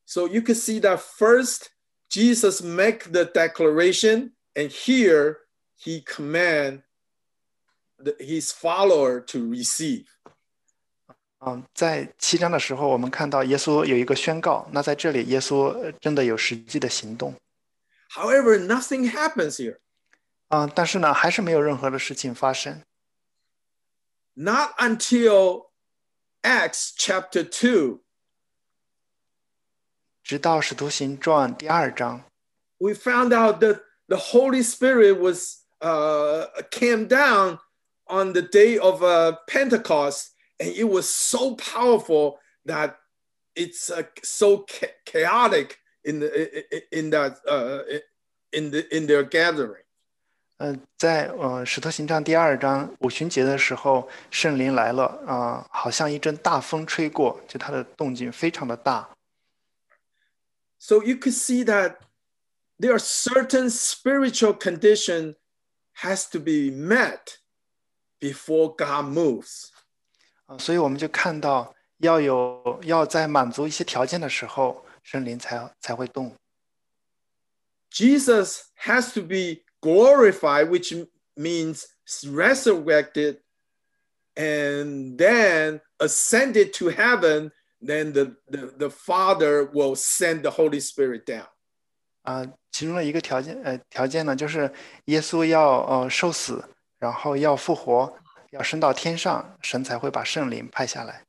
[0.07, 1.69] So you can see that first,
[2.09, 5.39] Jesus make the declaration, and here
[5.77, 6.83] he command
[7.99, 10.22] the, his follower to receive. ”
[11.43, 14.69] 嗯，在七章的时候，我们看到耶稣有一个宣告。
[14.73, 17.35] 那在这里，耶稣呃真的有实际的行动。
[18.11, 19.79] However, nothing happens here.
[20.49, 22.83] 啊、但是呢，还是没有任何的事情发生。
[24.35, 25.67] Not until
[26.43, 28.01] Acts chapter 2,
[30.23, 32.23] 直到《使徒行传》第二章，
[32.79, 37.59] we found out that the Holy Spirit was uh, came down
[38.07, 40.29] on the day of uh, Pentecost,
[40.63, 42.97] and it was so powerful that
[43.55, 46.29] it's uh, so cha- chaotic in the
[46.91, 47.83] in that uh,
[48.53, 49.85] in the in their gathering.
[50.59, 59.09] 呃，在呃《使徒行传》第二章五旬节的时候，圣灵来了，啊、好像一阵大风吹过，就它的动静非常的大。
[60.81, 61.99] So you could see that
[62.81, 65.37] there are certain spiritual condition
[66.03, 67.39] has to be met
[68.19, 69.71] before God moves.
[70.47, 76.35] 啊、所以我们就看到要有要在满足一些条件的时候，圣灵才才会动。
[77.91, 81.85] Jesus has to be glorified, which m- means
[82.25, 83.41] resurrected
[84.35, 87.51] and then ascended to heaven.
[87.81, 91.47] Then the, the, the Father will send the Holy Spirit down.
[92.23, 94.71] 啊、其中的一个条件，呃，条件呢，就是
[95.05, 96.63] 耶稣要呃受死，
[96.99, 98.13] 然后要复活，
[98.53, 101.27] 要升到天上，神才会把圣灵派下来。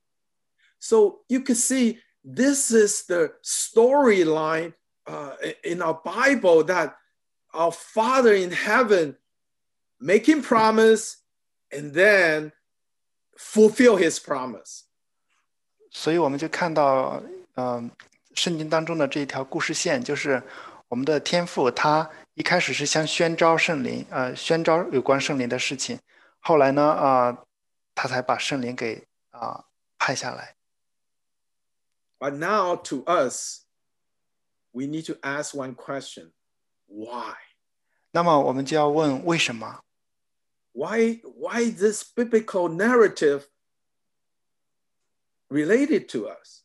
[0.80, 4.74] So you can see this is the storyline
[5.06, 6.94] uh, in our Bible that
[7.52, 9.18] our Father in heaven
[10.00, 11.16] making promise
[11.70, 12.52] and then
[13.38, 14.84] fulfill his promise.
[15.92, 17.22] 所以我们就看到，
[17.56, 17.92] 嗯、
[18.36, 20.42] 圣经当中的这一条故事线，就是
[20.88, 26.00] 我们的天父他一开始是想宣召圣灵，呃，宣召有关圣灵的事情，
[26.44, 27.46] 后来呢，啊、
[27.94, 29.66] 他才把圣灵给啊、
[29.98, 30.56] 派下来。
[32.18, 33.66] But now to us,
[34.72, 36.32] we need to ask one question
[36.88, 37.36] why?
[38.12, 39.82] 那么我们就要问为什么？
[40.72, 43.46] Why, why this biblical narrative
[45.50, 46.64] related to us?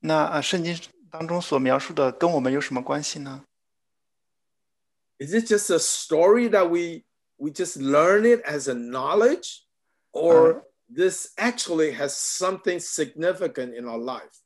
[0.00, 0.78] 那啊，圣经
[1.10, 3.44] 当中所描述的跟我们有什么关系呢？
[5.18, 7.04] Is it just a story that we
[7.38, 9.64] we just learn it as a knowledge,
[10.12, 14.40] or this actually has something significant in our life?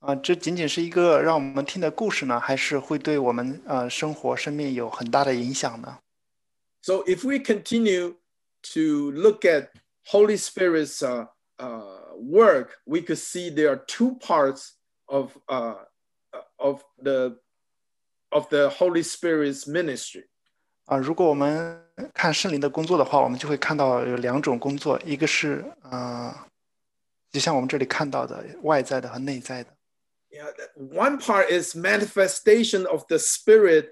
[0.00, 5.98] 啊，这仅仅是一个让我们听的故事呢，还是会对我们呃生活、生命有很大的影响呢？
[6.82, 8.16] So if we continue
[8.74, 9.68] to look at
[10.06, 11.26] Holy Spirit's uh,
[11.58, 14.72] uh, work, we could see there are two parts
[15.06, 15.76] of uh,
[16.32, 17.38] uh, of the
[18.30, 20.24] of the Holy Spirit's ministry.
[20.86, 21.80] 啊，如果我们
[22.12, 26.34] 看圣灵的工作的话，我们就会看到有两种工作，一个是呃，
[27.30, 29.70] 就像我们这里看到的外在的和内在的。
[30.30, 33.90] Yeah, that- one part is manifestation of the Spirit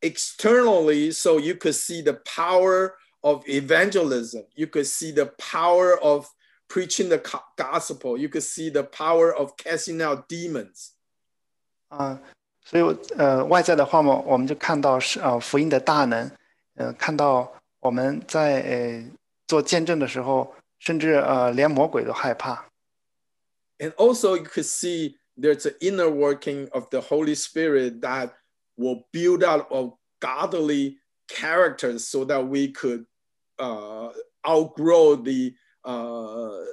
[0.00, 4.46] externally, so you could see the power of evangelism.
[4.54, 6.26] You could see the power of
[6.68, 8.18] preaching the co- gospel.
[8.18, 10.90] You could see the power of casting out demons.
[11.88, 12.20] 啊，
[12.66, 16.30] 所以我呃外在的话嘛，我们就看到是呃福音的大能，
[16.74, 19.04] 呃看到我们在呃
[19.46, 22.66] 做见证的时候，甚至呃连魔鬼都害怕。
[23.78, 28.30] And also, you could see there's an inner working of the Holy Spirit that
[28.76, 33.06] will build out of godly characters so that we could
[33.58, 34.12] uh,
[34.46, 36.64] outgrow the uh,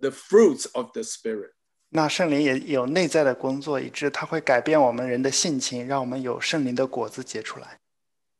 [0.00, 1.52] the fruits of the Spirit.
[1.94, 7.80] 那圣灵也有内在的工作，以致它会改变我们人的性情，让我们有圣灵的果子结出来。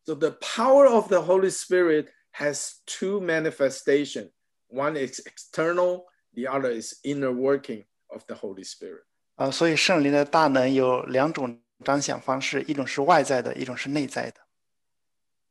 [0.05, 4.31] So the power of the Holy Spirit has two manifestations.
[4.69, 9.03] One is external, the other is inner working of the Holy Spirit.
[9.35, 14.41] 啊、所以圣灵的大能有两种彰显方式，一种是外在的，一种是内在的。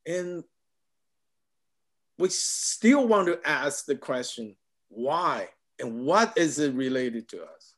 [0.05, 0.45] And
[2.15, 4.55] we still want to ask the question,
[4.87, 7.72] why and what is it related to us?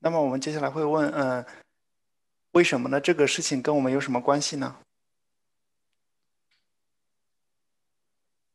[0.00, 1.44] 那么我们接下来会问，嗯、
[2.52, 3.00] 为什么呢？
[3.00, 4.76] 这个事情跟我们有什么关系呢？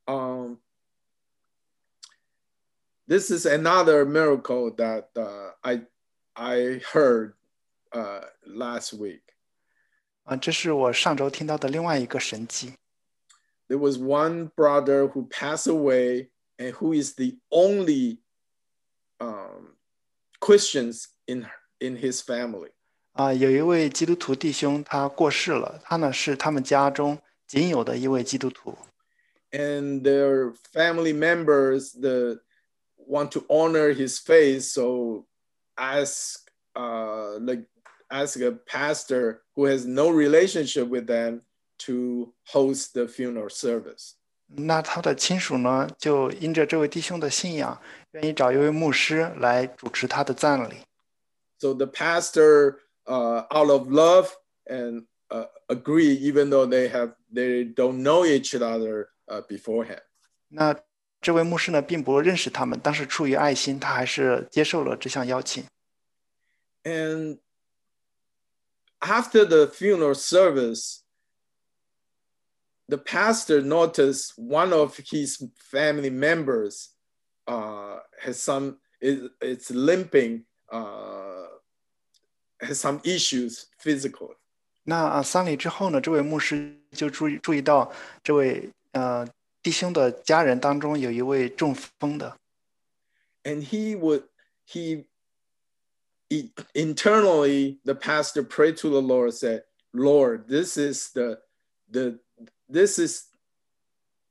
[0.05, 0.59] Um,
[3.07, 5.85] this is another miracle that uh, I
[6.33, 7.33] I heard
[7.91, 9.21] uh, last week.
[10.23, 12.73] 啊、这是我上周听到的另外一个神迹。
[13.67, 18.19] There was one brother who passed away and who is the only
[19.19, 19.75] um,
[20.39, 21.45] Christians in
[21.79, 22.71] in his family.
[23.13, 28.77] 啊、有一位基督徒弟兄他过世了，他呢是他们家中仅有的一位基督徒。
[29.51, 32.41] and their family members the
[32.97, 35.25] want to honor his faith so
[35.77, 36.41] ask
[36.75, 37.63] uh like
[38.09, 41.41] ask a pastor who has no relationship with them
[41.77, 44.11] to host the funeral service
[44.47, 50.75] 那他的亲属呢，就因着这位弟兄的信仰，愿意找一位牧师来主持他的葬礼。
[51.61, 54.35] so the pastor uh out of love
[54.67, 60.01] and uh, agree even though they have they don't know each other uh, beforehand
[60.49, 60.75] 那
[61.19, 65.65] 这位牧师呢，并不认识他们，但是出于爱心，他还是接受了这项邀请。
[66.83, 67.39] And
[68.99, 70.99] after the funeral service,
[72.87, 76.89] the pastor noticed one of his family members
[77.45, 81.47] uh, has some is it's limping, uh,
[82.59, 84.35] has some issues physically.
[84.83, 87.91] 那啊，丧礼之后呢，这位牧师就注意注意到
[88.23, 89.27] 这位呃
[89.61, 92.37] 弟兄的家人当中有一位中风的，
[93.43, 94.23] And he would
[94.65, 95.05] he,
[96.29, 101.41] he internally the pastor prayed to the Lord said, Lord, this is the
[101.91, 102.19] the
[102.69, 103.25] this is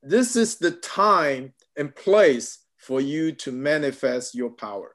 [0.03, 4.95] this is the time and place for you to manifest your power.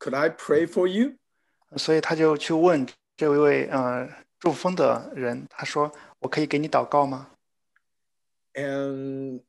[0.00, 1.14] could I pray for you?
[1.76, 7.28] 所以他就去问这位呃中风的人，他说：“我可以给你祷告吗
[8.54, 9.40] And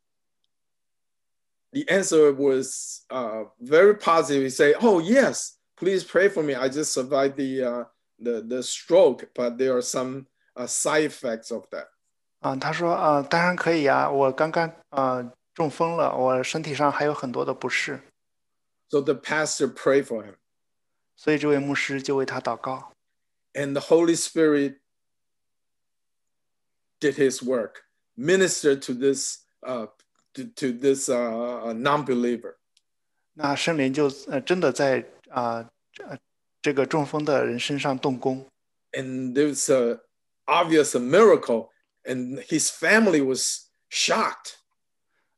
[1.71, 4.43] the answer was uh, very positive.
[4.43, 6.55] He say, "Oh yes, please pray for me.
[6.55, 7.85] I just survived the uh,
[8.21, 11.87] the the stroke, but there are some uh, side effects of that."
[12.39, 18.01] 啊，他说：“啊，当然可以啊，我刚刚呃中风了，我身体上还有很多的不适。
[18.89, 20.40] So the pastor prayed for him, ”
[21.15, 22.91] 所以这位牧师就为他祷告。
[23.53, 24.79] and the Holy Spirit
[26.99, 27.83] did His work,
[28.15, 29.87] ministered to this uh,
[30.33, 32.57] to, to this uh, non-believer.
[33.33, 36.17] 那圣灵就呃真的在啊这、呃
[36.61, 38.45] 这个中风的人身上动工
[38.91, 39.99] and there's a
[40.45, 41.69] obvious a miracle
[42.03, 44.55] and his family was shocked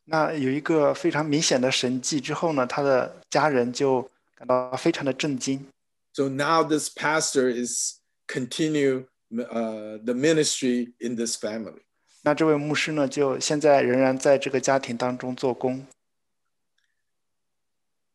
[0.05, 4.09] 那有一个非常明显的神迹之后呢，他的家人就
[4.43, 5.67] 感到非常的震惊
[6.13, 11.81] So now this pastor is continue uh, the ministry in this family.
[12.23, 15.85] 那这位牧师呢，就现在仍然在这个家庭当中做工。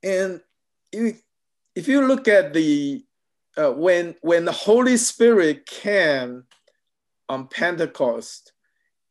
[0.02, 0.42] And
[0.90, 1.22] if,
[1.74, 3.04] if you look at the
[3.56, 6.44] uh, when when the Holy Spirit came
[7.26, 8.52] on Pentecost,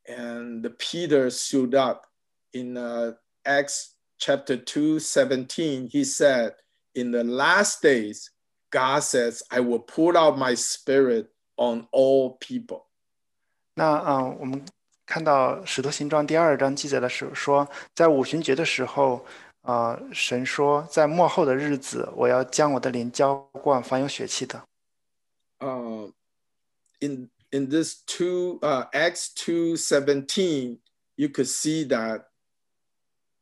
[0.08, 2.06] and the Peter stood up
[2.54, 3.14] in uh,
[3.46, 6.54] Acts chapter 2, 17, he said,
[6.94, 8.30] In the last days,
[8.70, 11.28] God says, I will pour out my spirit
[11.58, 12.84] on all people.
[13.76, 14.64] 那啊、呃我们
[15.06, 19.26] 看到《使徒行传》第二章记载的时候说，在五旬节的时候，
[19.62, 24.64] 啊、神说，在末后的日子，我要将我的灵浇灌凡有血气的。
[25.60, 26.12] Uh,
[27.00, 30.80] in in this two uh, Acts 2 17,
[31.16, 32.26] you could see that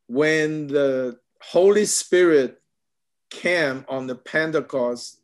[0.07, 2.61] when the Holy Spirit
[3.29, 5.19] came on the Pentecost,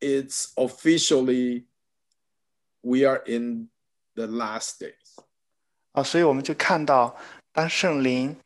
[0.00, 1.64] it's officially
[2.82, 3.68] we are in
[4.14, 5.16] the last days.
[5.92, 7.16] 啊，所以我们就看到，
[7.52, 8.36] 当圣灵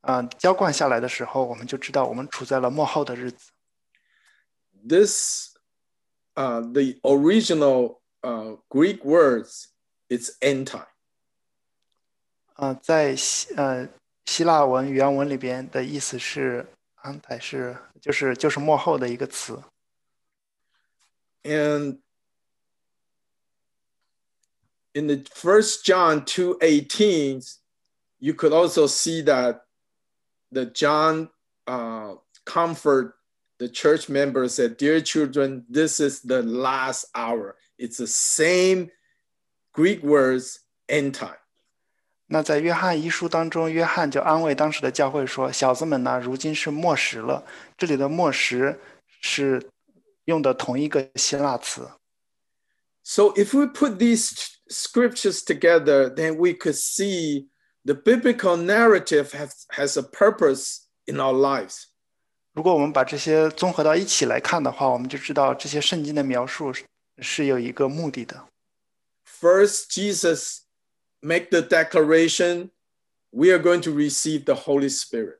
[0.00, 3.50] 啊、浇灌下来的时候，我们就知道我们处在了末后的日子。
[4.84, 5.54] This
[6.34, 9.66] uh, the original uh, Greek words
[10.08, 10.88] it's end time.
[12.54, 13.88] 啊、在希呃
[14.26, 16.66] 希腊文原文里边的意思是
[16.96, 19.62] 安泰是就是就是末后的一个词。
[21.42, 21.98] And
[24.94, 27.58] in the first John 2:18,
[28.18, 29.62] you could also see that
[30.52, 31.30] the John
[31.66, 33.14] uh, comfort
[33.62, 37.54] the church members said, Dear children, this is the last hour.
[37.78, 38.90] It's the same
[39.72, 40.58] Greek words
[40.88, 41.36] end time.
[42.27, 47.45] 那在约翰一书当中，约翰就安慰当时的教会说：“小子们呢，如今是末时了。”
[47.77, 48.79] 这里的末时
[49.21, 49.69] 是
[50.25, 51.89] 用的同一个希腊词。
[53.03, 54.33] So if we put these
[54.67, 57.47] scriptures together, then we could see
[57.85, 61.85] the biblical narrative has, has a purpose in our lives.
[62.53, 66.83] 如果我们把这些综合到一起来看的话，我们就知道这些圣经的描述是
[67.19, 68.49] 是有一个目的的。
[69.39, 70.63] First, Jesus
[71.26, 72.70] make the declaration,
[73.30, 75.38] we are going to receive the Holy Spirit.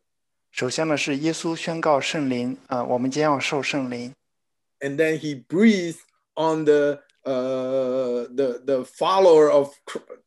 [0.50, 4.14] 首先呢，是耶稣宣告圣灵，啊、我们将要受圣灵。
[4.80, 6.00] And then he breathed
[6.34, 9.72] on the uh, the the follower of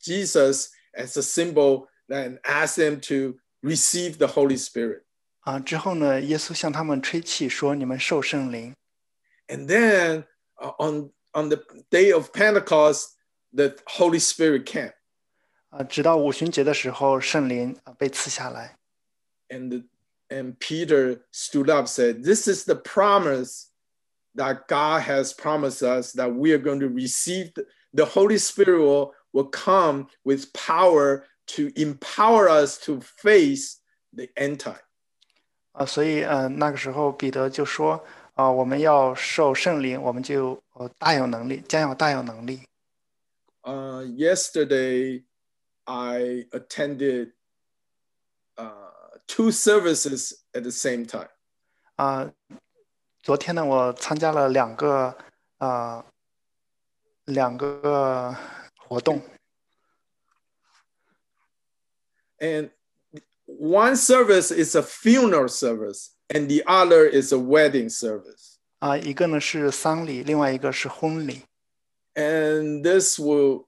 [0.01, 5.03] Jesus as a symbol and asked them to receive the Holy Spirit.
[5.41, 8.73] 啊，之后呢，耶稣向他们吹气说：“你们受圣灵。
[9.47, 10.25] And then
[10.55, 13.09] uh, on on the day of Pentecost,
[13.53, 14.98] the Holy Spirit came. ”
[15.69, 18.77] 啊，直到五旬节的时候，圣灵啊被赐下来。
[19.49, 19.83] And the,
[20.29, 23.65] and Peter stood up said, "This is the promise
[24.35, 28.79] that God has promised us that we are going to receive the, the Holy Spirit
[28.79, 31.25] will, will come with power
[31.55, 33.77] to empower us to face
[34.13, 34.81] the end time."
[35.73, 42.61] 啊，所以呃，那个时候彼得就说：“啊，我们要受圣灵，我们就呃大有能力，将要大有能力。
[43.61, 45.23] Uh, yesterday,
[45.85, 47.33] I attended
[48.57, 51.29] uh, two services at the same time.
[51.97, 52.31] ”啊，
[53.21, 55.17] 昨天呢，我参加了两个
[55.57, 56.05] 啊
[57.25, 58.35] 两个
[58.77, 59.21] 活动。
[62.39, 62.71] And
[63.45, 68.55] one service is a funeral service, and the other is a wedding service.
[68.79, 71.43] 啊，一个呢是丧礼，另外一个是婚礼。
[72.15, 73.67] And this will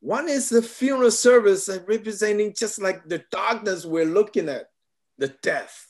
[0.00, 4.66] One is the funeral service that representing just like the darkness we're looking at,
[5.18, 5.86] the death.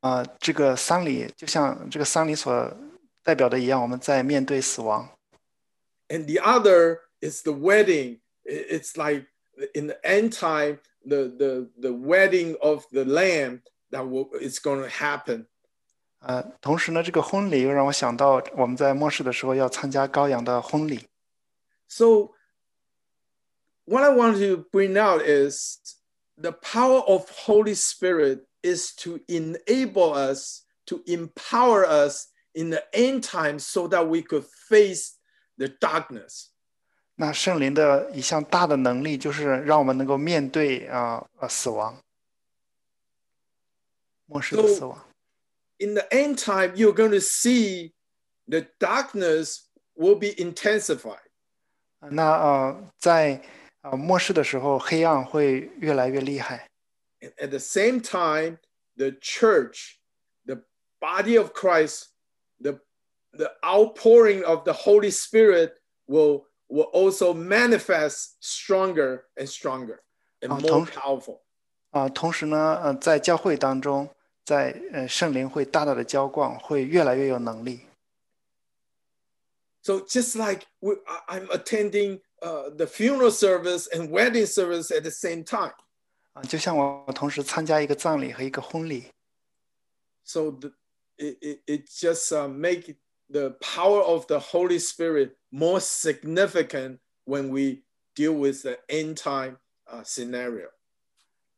[0.00, 2.76] 啊、这个丧礼就像这个丧礼所
[3.22, 5.08] 代表的一样，我们在面对死亡。
[6.08, 8.20] And the other is the wedding.
[8.46, 9.28] I- It's like
[9.74, 14.82] in the end time, the the the wedding of the lamb that will, is going
[14.82, 15.46] to happen.
[16.18, 21.06] 呃，同时呢，这个婚礼又让我想到我们在末世的时候要参加羔羊的婚礼。
[21.88, 22.32] So
[23.88, 25.78] what I want to bring out is
[26.36, 33.24] the power of Holy Spirit is to enable us to empower us in the end
[33.24, 35.16] time so that we could face
[35.58, 36.50] the darkness.
[37.16, 42.02] 那圣灵的一项大的能力，就是让我们能够面对啊呃死亡，
[44.26, 45.04] 末世的死亡。
[45.78, 47.92] In the end time, you're going to see
[48.46, 49.60] the darkness
[49.94, 51.20] will be intensified.
[52.00, 53.40] 那呃，在
[53.82, 56.68] 呃末世的时候，黑暗会越来越厉害。
[57.20, 58.58] And at the same time,
[58.96, 59.96] the church,
[60.46, 60.62] the
[61.00, 62.08] body of Christ,
[62.60, 62.80] the,
[63.32, 65.74] the outpouring of the Holy Spirit
[66.06, 70.00] will, will also manifest stronger and stronger
[70.40, 71.40] and Oh, more don't- powerful.
[71.90, 74.08] 啊、同时呢，呃，在教会当中，
[74.44, 77.86] 在呃圣灵会大大的浇灌，会越来越有能力。
[79.82, 85.02] So just like we, I- I'm attending uh, the funeral service and wedding service at
[85.02, 85.74] the same time.
[86.34, 89.04] 啊，就像我同时参加一个葬礼和一个婚礼，
[90.24, 90.72] So the,
[91.16, 92.96] it, it, it just uh, make
[93.30, 97.84] the power of the Holy Spirit more significant when we
[98.14, 100.70] deal with the end time uh, scenario.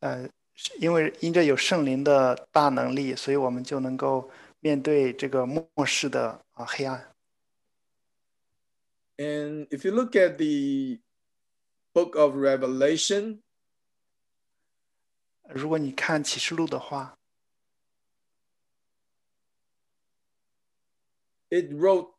[0.01, 4.31] 呃，是因为因着有圣灵的大能力，所以我们就能够
[4.61, 7.10] 面对这个末世的啊黑暗。
[9.21, 11.01] And if you look at the
[11.95, 13.43] book of Revelation,
[15.49, 17.17] 如果你看启示录的话，
[21.51, 22.13] it wrote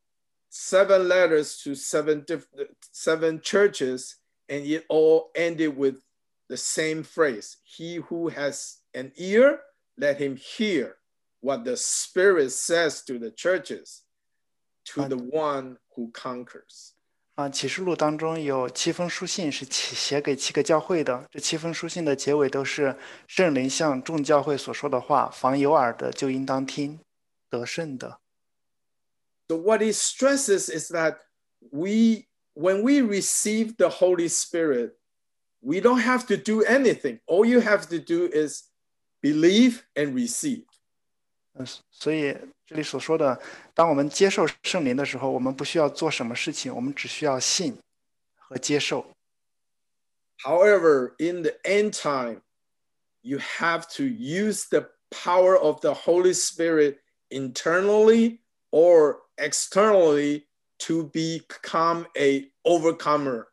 [0.50, 4.16] seven letters to seven different seven churches
[4.48, 6.02] and it all ended with
[6.48, 9.60] the same phrase he who has an ear
[9.98, 10.96] let him hear
[11.42, 14.04] what the spirit says to the churches
[14.86, 16.91] to the one who conquers
[17.36, 21.28] 啊，启示录当中有七封书信是写写给七个教会的。
[21.30, 27.00] 这七封书信的结尾都是圣灵向众教会所说的话，凡有耳的就应当听，
[27.50, 28.20] 得胜的。
[29.50, 31.20] so what he stresses is that
[31.72, 34.98] we when we receive the holy spirit
[35.62, 38.64] we don't have to do anything all you have to do is
[39.22, 40.66] believe and receive
[41.54, 43.40] 嗯，所以这里所说的，
[43.74, 47.78] 当我们接受圣灵的时候，我们不需要做什么事情，我们只需要信
[48.36, 49.06] 和接受。
[50.44, 52.42] However, in the end time,
[53.22, 60.46] you have to use the power of the Holy Spirit internally or externally
[60.78, 63.48] to become a overcomer.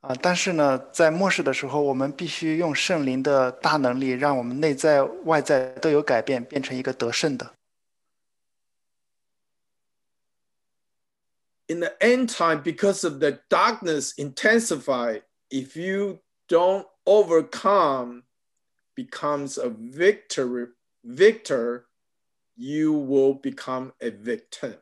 [0.00, 7.54] 啊，但是呢，在末世的时候，我们必须用圣灵的大能力，让我们内在外在都有改变，变成一个得胜的。
[11.68, 18.24] In the end time, because of the darkness intensify, if you don't overcome,
[18.94, 21.84] becomes a victor, victor,
[22.54, 24.80] you will become a victim.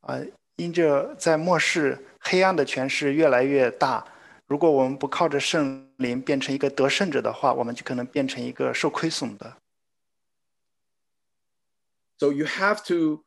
[0.00, 0.20] 啊，
[0.56, 4.04] 因着在末世黑暗的权势越来越大，
[4.46, 9.56] 如果我们不靠着圣灵变成一个得胜者的话，我们就可能变成一个受亏损的。
[12.18, 13.24] So you have to,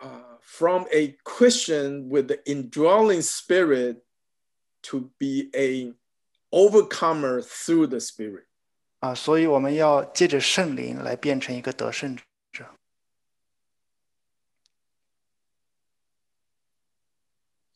[0.00, 4.02] uh, from a Christian with the indwelling spirit,
[4.82, 5.94] to be a
[6.50, 8.44] overcomer through the spirit.
[9.00, 12.22] 啊，所以我们要借着圣灵来变成一个得胜者。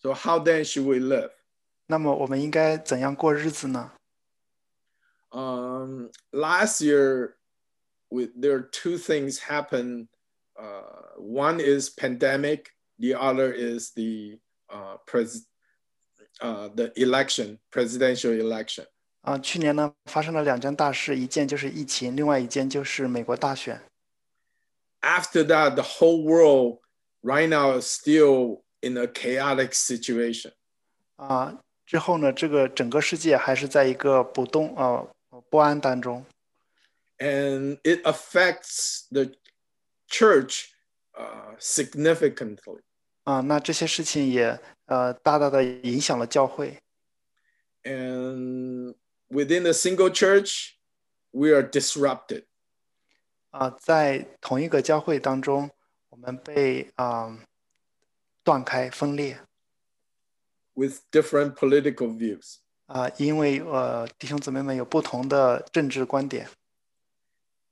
[0.06, 1.30] So how then should we live?
[1.86, 3.92] 那么我们应该怎样过日子呢？
[5.30, 7.36] Um, last year,
[8.10, 10.08] with, there are two things happen.
[10.54, 12.72] Uh, one is pandemic.
[12.98, 15.46] The other is the uh, pres-
[16.40, 18.86] uh, the election, presidential election.
[19.22, 23.80] 啊，去年呢发生了两件大事，一件就是疫情，另外一件就是美国大选。
[25.02, 26.78] after that, the whole world
[27.22, 30.52] right now is still in a chaotic situation.
[31.16, 35.14] 啊，之后呢，这个整个世界还是在一个不动呃
[35.50, 36.24] 不安当中。
[37.18, 39.32] And it affects the
[40.08, 40.70] church
[41.12, 42.80] uh, significantly.
[43.24, 46.78] 啊，那这些事情也呃大大的影响了教会。
[47.84, 48.94] And
[49.28, 50.72] within a single church,
[51.30, 52.44] we are disrupted.
[53.50, 55.70] 啊，在同一个教会当中，
[56.08, 57.38] 我们被啊
[58.46, 59.40] 断开分裂
[60.74, 62.56] with different political views.
[62.86, 66.48] 啊，因为呃弟兄姊妹们有不同的政治观点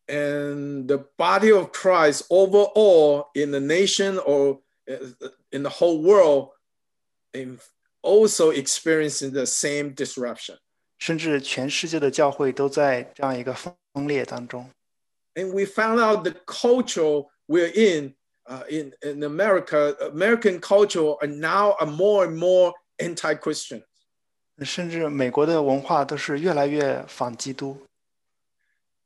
[0.07, 6.51] And the body of Christ overall in the nation or uh, in the whole world
[7.33, 7.59] in-
[8.03, 10.59] also experiencing the same disruption.
[10.99, 13.75] 甚至全世界的教会都在这样一个分
[14.07, 14.71] 裂当中
[15.35, 18.15] And we found out the culture we're in
[18.47, 23.83] uh, in in America, American culture are now are more and more anti-Christian.
[24.65, 27.79] 甚至美国的文化都是越来越反基督。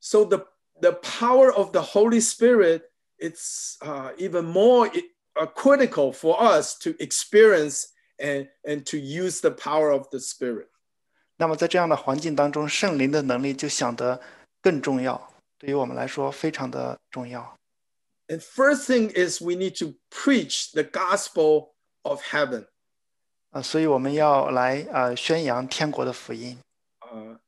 [0.01, 0.49] So the
[0.81, 4.91] the power of the Holy Spirit it's uh, even more
[5.35, 7.87] uh, critical for us to experience
[8.19, 10.67] and and to use the power of the Spirit.
[11.37, 14.21] 那么在这样的环境当中，圣灵的能力就显得
[14.61, 17.57] 更重要，对于我们来说非常的重要。
[18.29, 22.67] And first thing is we need to preach the gospel of heaven.
[23.51, 26.59] 啊，所以我们要来呃宣扬天国的福音。
[27.01, 27.39] Uh,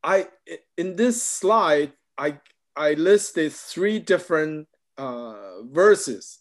[0.00, 0.30] I
[0.76, 2.40] in this slide I
[2.72, 4.66] I listed three different
[4.96, 6.38] uh, verses.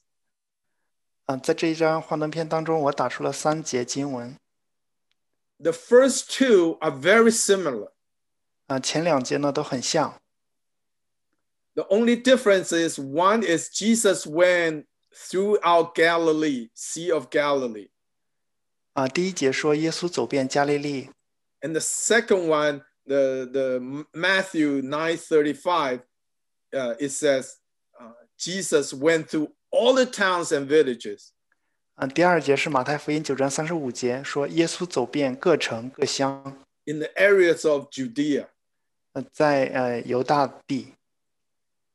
[1.25, 4.35] 啊，在这一张幻灯片当中，我打出了三节经文。
[5.59, 7.91] The first two are very similar.
[8.67, 10.19] 啊，前两节呢都很像。
[11.75, 17.89] The only difference is one is Jesus went throughout Galilee, Sea of Galilee.
[18.93, 21.09] 啊，第一节说耶稣走遍加利利，
[21.61, 23.79] And the second one, the, the
[24.13, 26.01] Matthew 9:35,
[26.71, 27.53] uh, it says
[27.99, 31.29] uh, Jesus went through all the towns and villages.
[31.95, 38.47] 啊，第二节是马太福音九章三十五节说耶稣走遍各城各乡， in the areas of Judea.
[39.13, 40.95] 呃，在呃犹大地。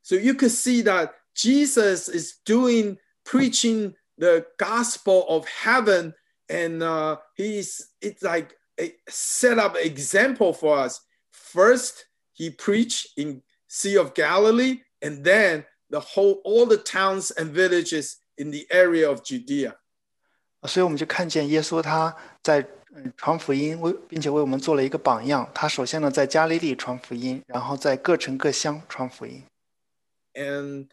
[0.08, 6.14] So you could see that Jesus is doing preaching the gospel of heaven,
[6.48, 11.00] and uh, he's it's like a set up example for us.
[11.32, 17.50] First, he preached in Sea of Galilee, and then the whole all the towns and
[17.50, 19.74] villages in the area of Judea.
[20.66, 25.50] 所以我们就看见耶稣他在嗯传福音，为并且为我们做了一个榜样。
[25.54, 29.42] 他首先呢在加利利传福音，然后在各城各乡传福音。
[30.38, 30.92] And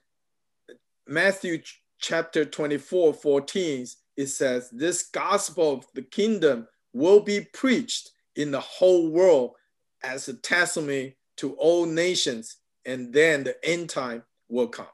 [1.07, 3.87] Matthew ch- chapter 24, 14,
[4.17, 9.55] it says, This gospel of the kingdom will be preached in the whole world
[10.03, 14.87] as a testimony to all nations, and then the end time will come.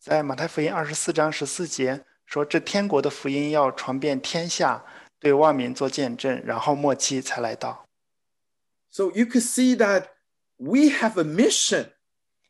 [0.00, 4.84] 在马太福音二十四章十四节说：“这天国的福音要传遍天下，
[5.18, 7.86] 对万民做见证，然后末期才来到。
[8.90, 10.06] So you could see that
[10.56, 11.90] we have a mission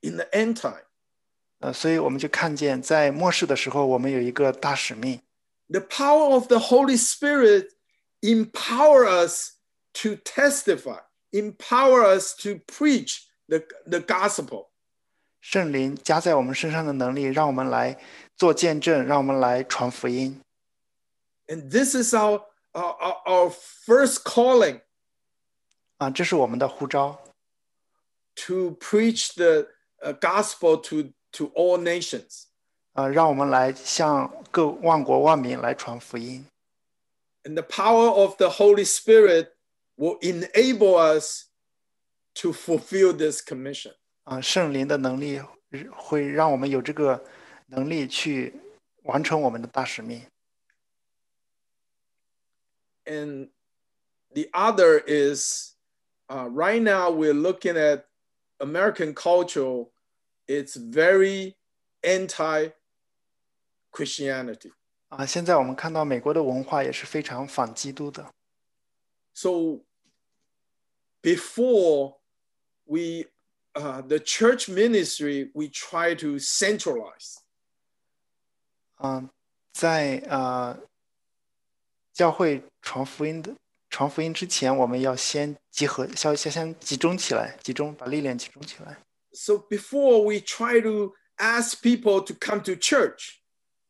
[0.02, 0.91] in the end time. ”
[1.62, 5.20] 呃，所以我们就看见在末世的时候，我们有一个大使命。
[5.68, 7.70] The power of the Holy Spirit
[8.20, 9.58] empower us
[9.94, 11.00] to testify,
[11.32, 14.68] empower us to preach the, the gospel.
[15.40, 17.98] 圣灵加在我们身上的能力，让我们来
[18.36, 20.40] 做见证，让我们来传福音。
[21.46, 22.42] And this is our,
[22.72, 23.54] our, our, our
[23.86, 24.82] first calling
[25.98, 27.18] 啊，这是我们的呼召，
[28.34, 29.68] to preach the
[30.02, 32.44] uh, gospel to, to all nations.
[32.92, 36.46] 啊，让我们来向各万国万民来传福音。
[37.44, 39.52] And the power of the Holy Spirit
[39.96, 41.44] will enable us
[42.34, 43.94] to fulfill this commission.
[44.24, 45.40] 啊，圣灵的能力
[45.96, 47.24] 会让我们有这个
[47.66, 48.54] 能力去
[49.04, 50.22] 完成我们的大使命。
[53.04, 53.48] And
[54.34, 55.74] the other is
[56.28, 58.04] uh, right now we're looking at
[58.58, 59.86] American culture,
[60.46, 61.54] it's very
[62.02, 62.72] anti
[63.90, 64.72] Christianity.
[65.08, 68.32] 啊，现在我们看到美国的文化也是非常反基督的。
[69.32, 69.80] So
[71.22, 72.18] before
[72.84, 73.26] we,
[73.74, 77.36] uh, the church ministry, we try to centralize.
[78.96, 79.30] 嗯，
[79.72, 80.78] 在呃
[82.12, 83.54] 教会传福音的
[83.88, 88.98] 传福音之前，我们要先集合，先先先集中起来，集中把力量集中起来。
[89.32, 93.38] So before we try to ask people to come to church,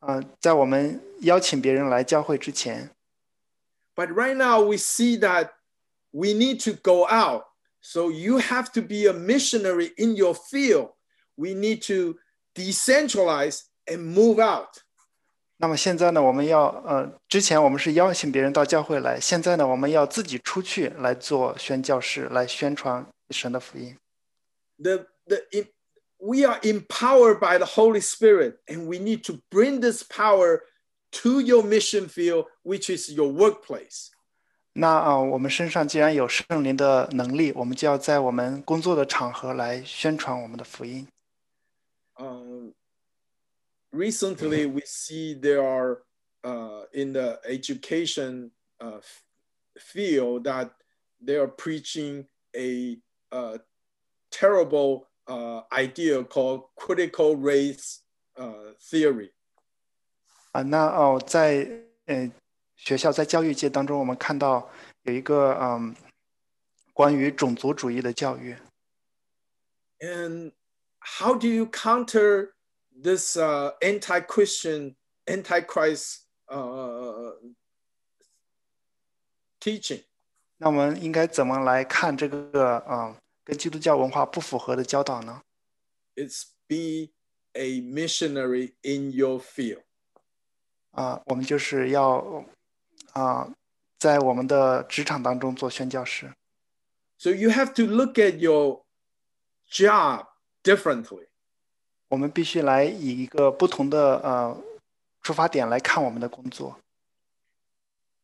[0.01, 2.91] 啊、在我们邀请别人来教会之前，
[3.95, 5.51] but right now we see that
[6.11, 7.45] we need to go out.
[7.81, 10.93] So you have to be a missionary in your field.
[11.37, 12.19] We need to
[12.55, 14.83] decentralize and move out.
[15.57, 23.97] 那么现在呢，我们要呃，之前我们是邀请别人到教会来，现在呢，我们要自己出去来做宣教士，来宣传神的福音。
[24.81, 25.75] The, the, it,
[26.21, 30.63] we are empowered by the Holy Spirit, and we need to bring this power
[31.11, 34.11] to your mission field, which is your workplace.
[34.75, 41.09] 那啊、我们身上既然有圣灵的能力，我们就要在我们工作的场合来宣传我们的福音。
[42.19, 42.71] um,
[43.91, 46.03] recently we see there are
[46.43, 48.51] uh, in the education
[48.81, 49.23] uh, f-
[49.77, 50.71] field that
[51.21, 52.99] they are preaching a,
[53.31, 53.59] uh
[54.31, 58.01] terrible uh, idea called critical race
[58.37, 59.33] uh, theory.
[60.53, 61.69] 啊，那哦，在
[62.07, 62.31] 呃
[62.77, 64.71] 学校在教育界当中，我们看到
[65.03, 65.95] 有一个嗯
[66.95, 68.57] 关于种族主义的教育。
[70.01, 70.53] And
[71.01, 72.53] how do you counter
[72.91, 74.95] this uh, anti-Christian,
[75.27, 77.35] anti-Christ uh,
[79.61, 80.05] teaching?
[80.57, 85.43] 那我们应该怎么来看这个嗯 跟基督教文化不符合的教导呢？
[86.15, 87.13] It's be
[87.53, 89.83] a missionary in your field.
[90.91, 92.45] 啊，我们就是要
[93.13, 93.55] 啊
[93.99, 96.35] 在我们的职场当中做宣教师。
[97.19, 98.85] So you have to look at your
[99.71, 100.27] job
[100.63, 101.27] differently.
[102.09, 104.63] 我们必须来以一个不同的呃
[105.23, 106.79] 出发点来看我们的工作。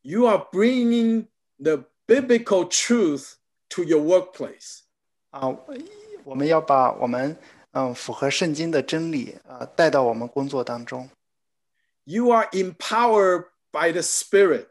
[0.02, 1.26] You are bringing
[1.58, 3.34] the biblical truth
[3.70, 4.80] to your workplace.
[5.30, 5.48] 啊，
[6.24, 7.36] 我们要把我们
[7.72, 11.08] 嗯符合圣经的真理啊带到我们工作当中。
[12.04, 14.68] You are empowered by the Spirit,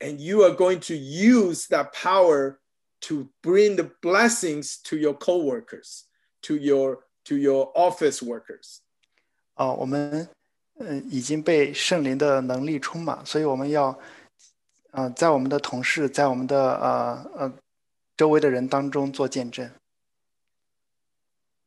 [0.00, 2.58] and you are going to use that power
[3.02, 6.02] to bring the blessings to your coworkers,
[6.42, 8.78] to your to your office workers.
[9.54, 10.28] 啊，我们
[10.78, 13.96] 嗯已经被圣灵的能力充满，所以我们要
[14.90, 17.52] 嗯、呃在我们的同事，在我们的呃呃
[18.16, 19.70] 周围的人当中做见证。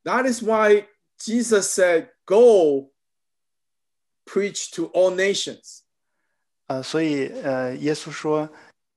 [0.03, 0.88] That is why
[1.19, 2.91] Jesus said, "Go
[4.25, 5.81] preach to all nations."
[6.67, 8.49] 呃，所以呃，耶稣说，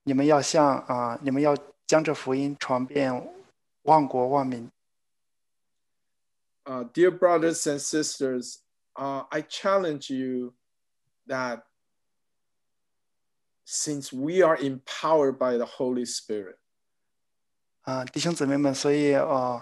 [0.03, 1.55] 你们要向啊、你们要
[1.87, 3.11] 将这福音传遍
[3.83, 4.69] 万国万民。
[6.65, 8.59] uh, dear brothers and sisters,
[8.95, 10.53] uh, I challenge you
[11.27, 11.63] that
[13.65, 16.57] since we are empowered by the Holy Spirit,
[17.83, 19.61] 啊、弟兄姊妹们，所以呃，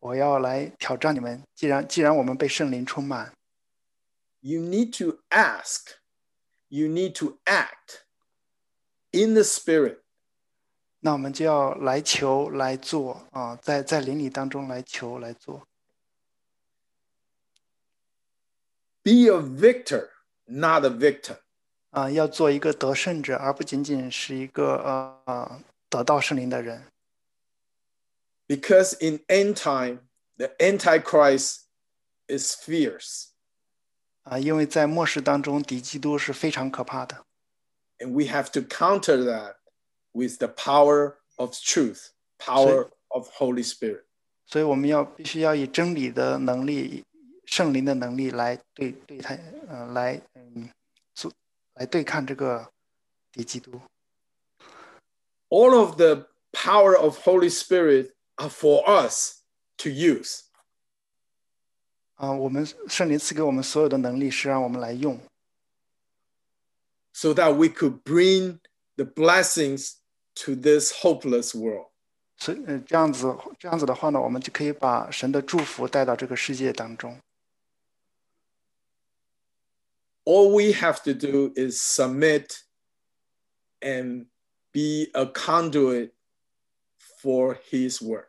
[0.00, 1.42] 我要来挑战你们。
[1.54, 3.32] 既然既然我们被圣灵充满，
[4.40, 5.96] you need to ask,
[6.68, 8.02] you need to act
[9.10, 10.00] in the Spirit.
[11.00, 15.66] 那我们就要来求来做啊、在在灵里当中来求来做。
[19.02, 20.08] Be a victor,
[20.44, 21.36] not a victim.
[21.90, 26.86] 啊、要做一个得胜者，而不仅仅是一个呃呃得到圣灵的人。
[28.48, 30.00] Because in end time,
[30.36, 31.62] the Antichrist
[32.28, 33.28] is fierce.
[34.22, 37.24] 啊、因为在末世当中，敌基督是非常可怕的。
[37.98, 39.56] And we have to counter that
[40.12, 42.08] with the power of truth,
[42.38, 44.04] power of Holy Spirit.
[44.46, 47.04] 所以我们要必须要以真理的能力、
[47.46, 49.34] 圣灵的能力来对对他，
[49.68, 50.68] 呃，来嗯，
[51.14, 51.32] 做
[51.74, 52.70] 来对抗这个
[53.32, 53.80] 敌基督。
[55.48, 59.42] all of the power of Holy Spirit are for us
[59.78, 60.42] to use.
[62.14, 65.20] 啊、我们圣灵赐给我们所有的能力是让我们来用，
[67.12, 68.60] so that we could bring
[68.96, 69.94] the blessings
[70.34, 71.90] to this hopeless world.
[72.36, 77.20] 所以呃这样子这样子的话呢，我们就可以把神的祝福带到这个世界当中。
[80.24, 82.62] All we have to do is submit
[83.80, 84.26] and
[84.72, 86.12] be a conduit
[87.20, 88.27] for his work.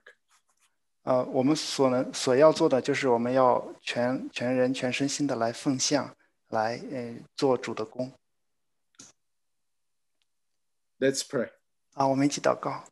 [1.04, 6.16] 呃，我们所能所要做的就是我们要全全人全身心的来奉献，
[6.50, 8.12] 来呃做主的工
[11.00, 11.52] Let's pray.
[11.94, 12.08] 啊。
[12.08, 12.86] 我们一起祷告。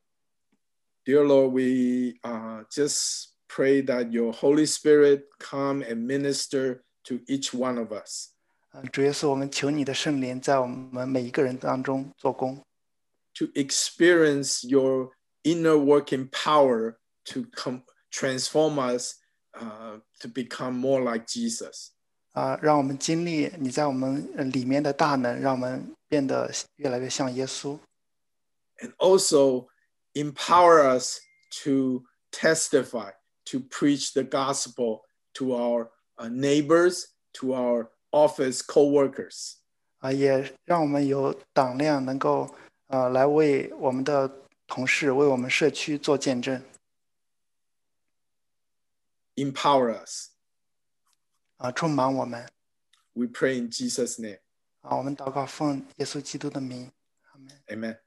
[1.06, 7.54] Dear Lord, we uh, just pray that your Holy Spirit come and minister to each
[7.54, 8.30] one of us.
[8.74, 12.64] 嗯，主耶稣，我们求你的圣灵在我们每一个人当中做工，
[13.34, 15.12] to experience your
[15.44, 16.96] inner working power
[17.26, 19.16] to come transform us
[19.54, 21.90] uh, to become more like Jesus.
[22.34, 27.78] 啊，让我们经历你在我们呃里面的大能，让我们变得越来越像耶稣。
[28.80, 29.68] And also
[30.14, 31.20] empower us
[31.64, 33.14] to testify,
[33.46, 35.02] to preach the gospel
[35.36, 39.58] to our uh, neighbors, to our office co-workers.
[40.00, 42.50] 啊，也让我们有胆量，能够
[42.88, 44.30] 呃来为我们的
[44.66, 46.60] 同事、为我们社区做见证。
[49.38, 50.30] Empower us.
[51.58, 52.48] 啊，充满我们
[53.14, 54.40] We pray in Jesus' name.
[54.82, 54.98] 啊！
[54.98, 56.92] 我们祷告，奉耶稣基督的名，
[57.32, 57.62] 阿门。
[57.68, 58.00] Amen.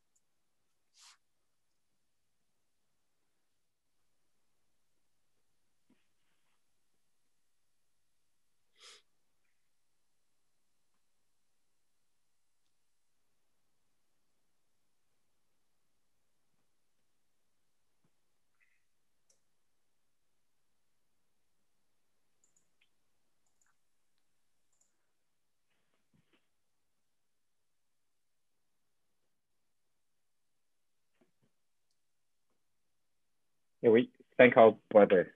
[33.80, 35.34] Yeah, we thank our brother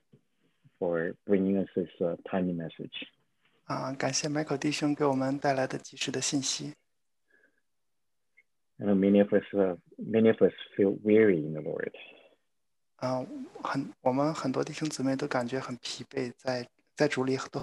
[0.79, 3.07] for bringing us this uh, timely message.
[3.65, 6.73] 啊，感谢 Michael 弟兄给我们带来的及时的信息。
[8.77, 11.93] I know many of us, uh, many of us feel weary in the Lord.
[12.97, 13.25] 啊，
[13.63, 17.59] 很我们很多弟兄姊妹都感觉很疲惫，在在主里都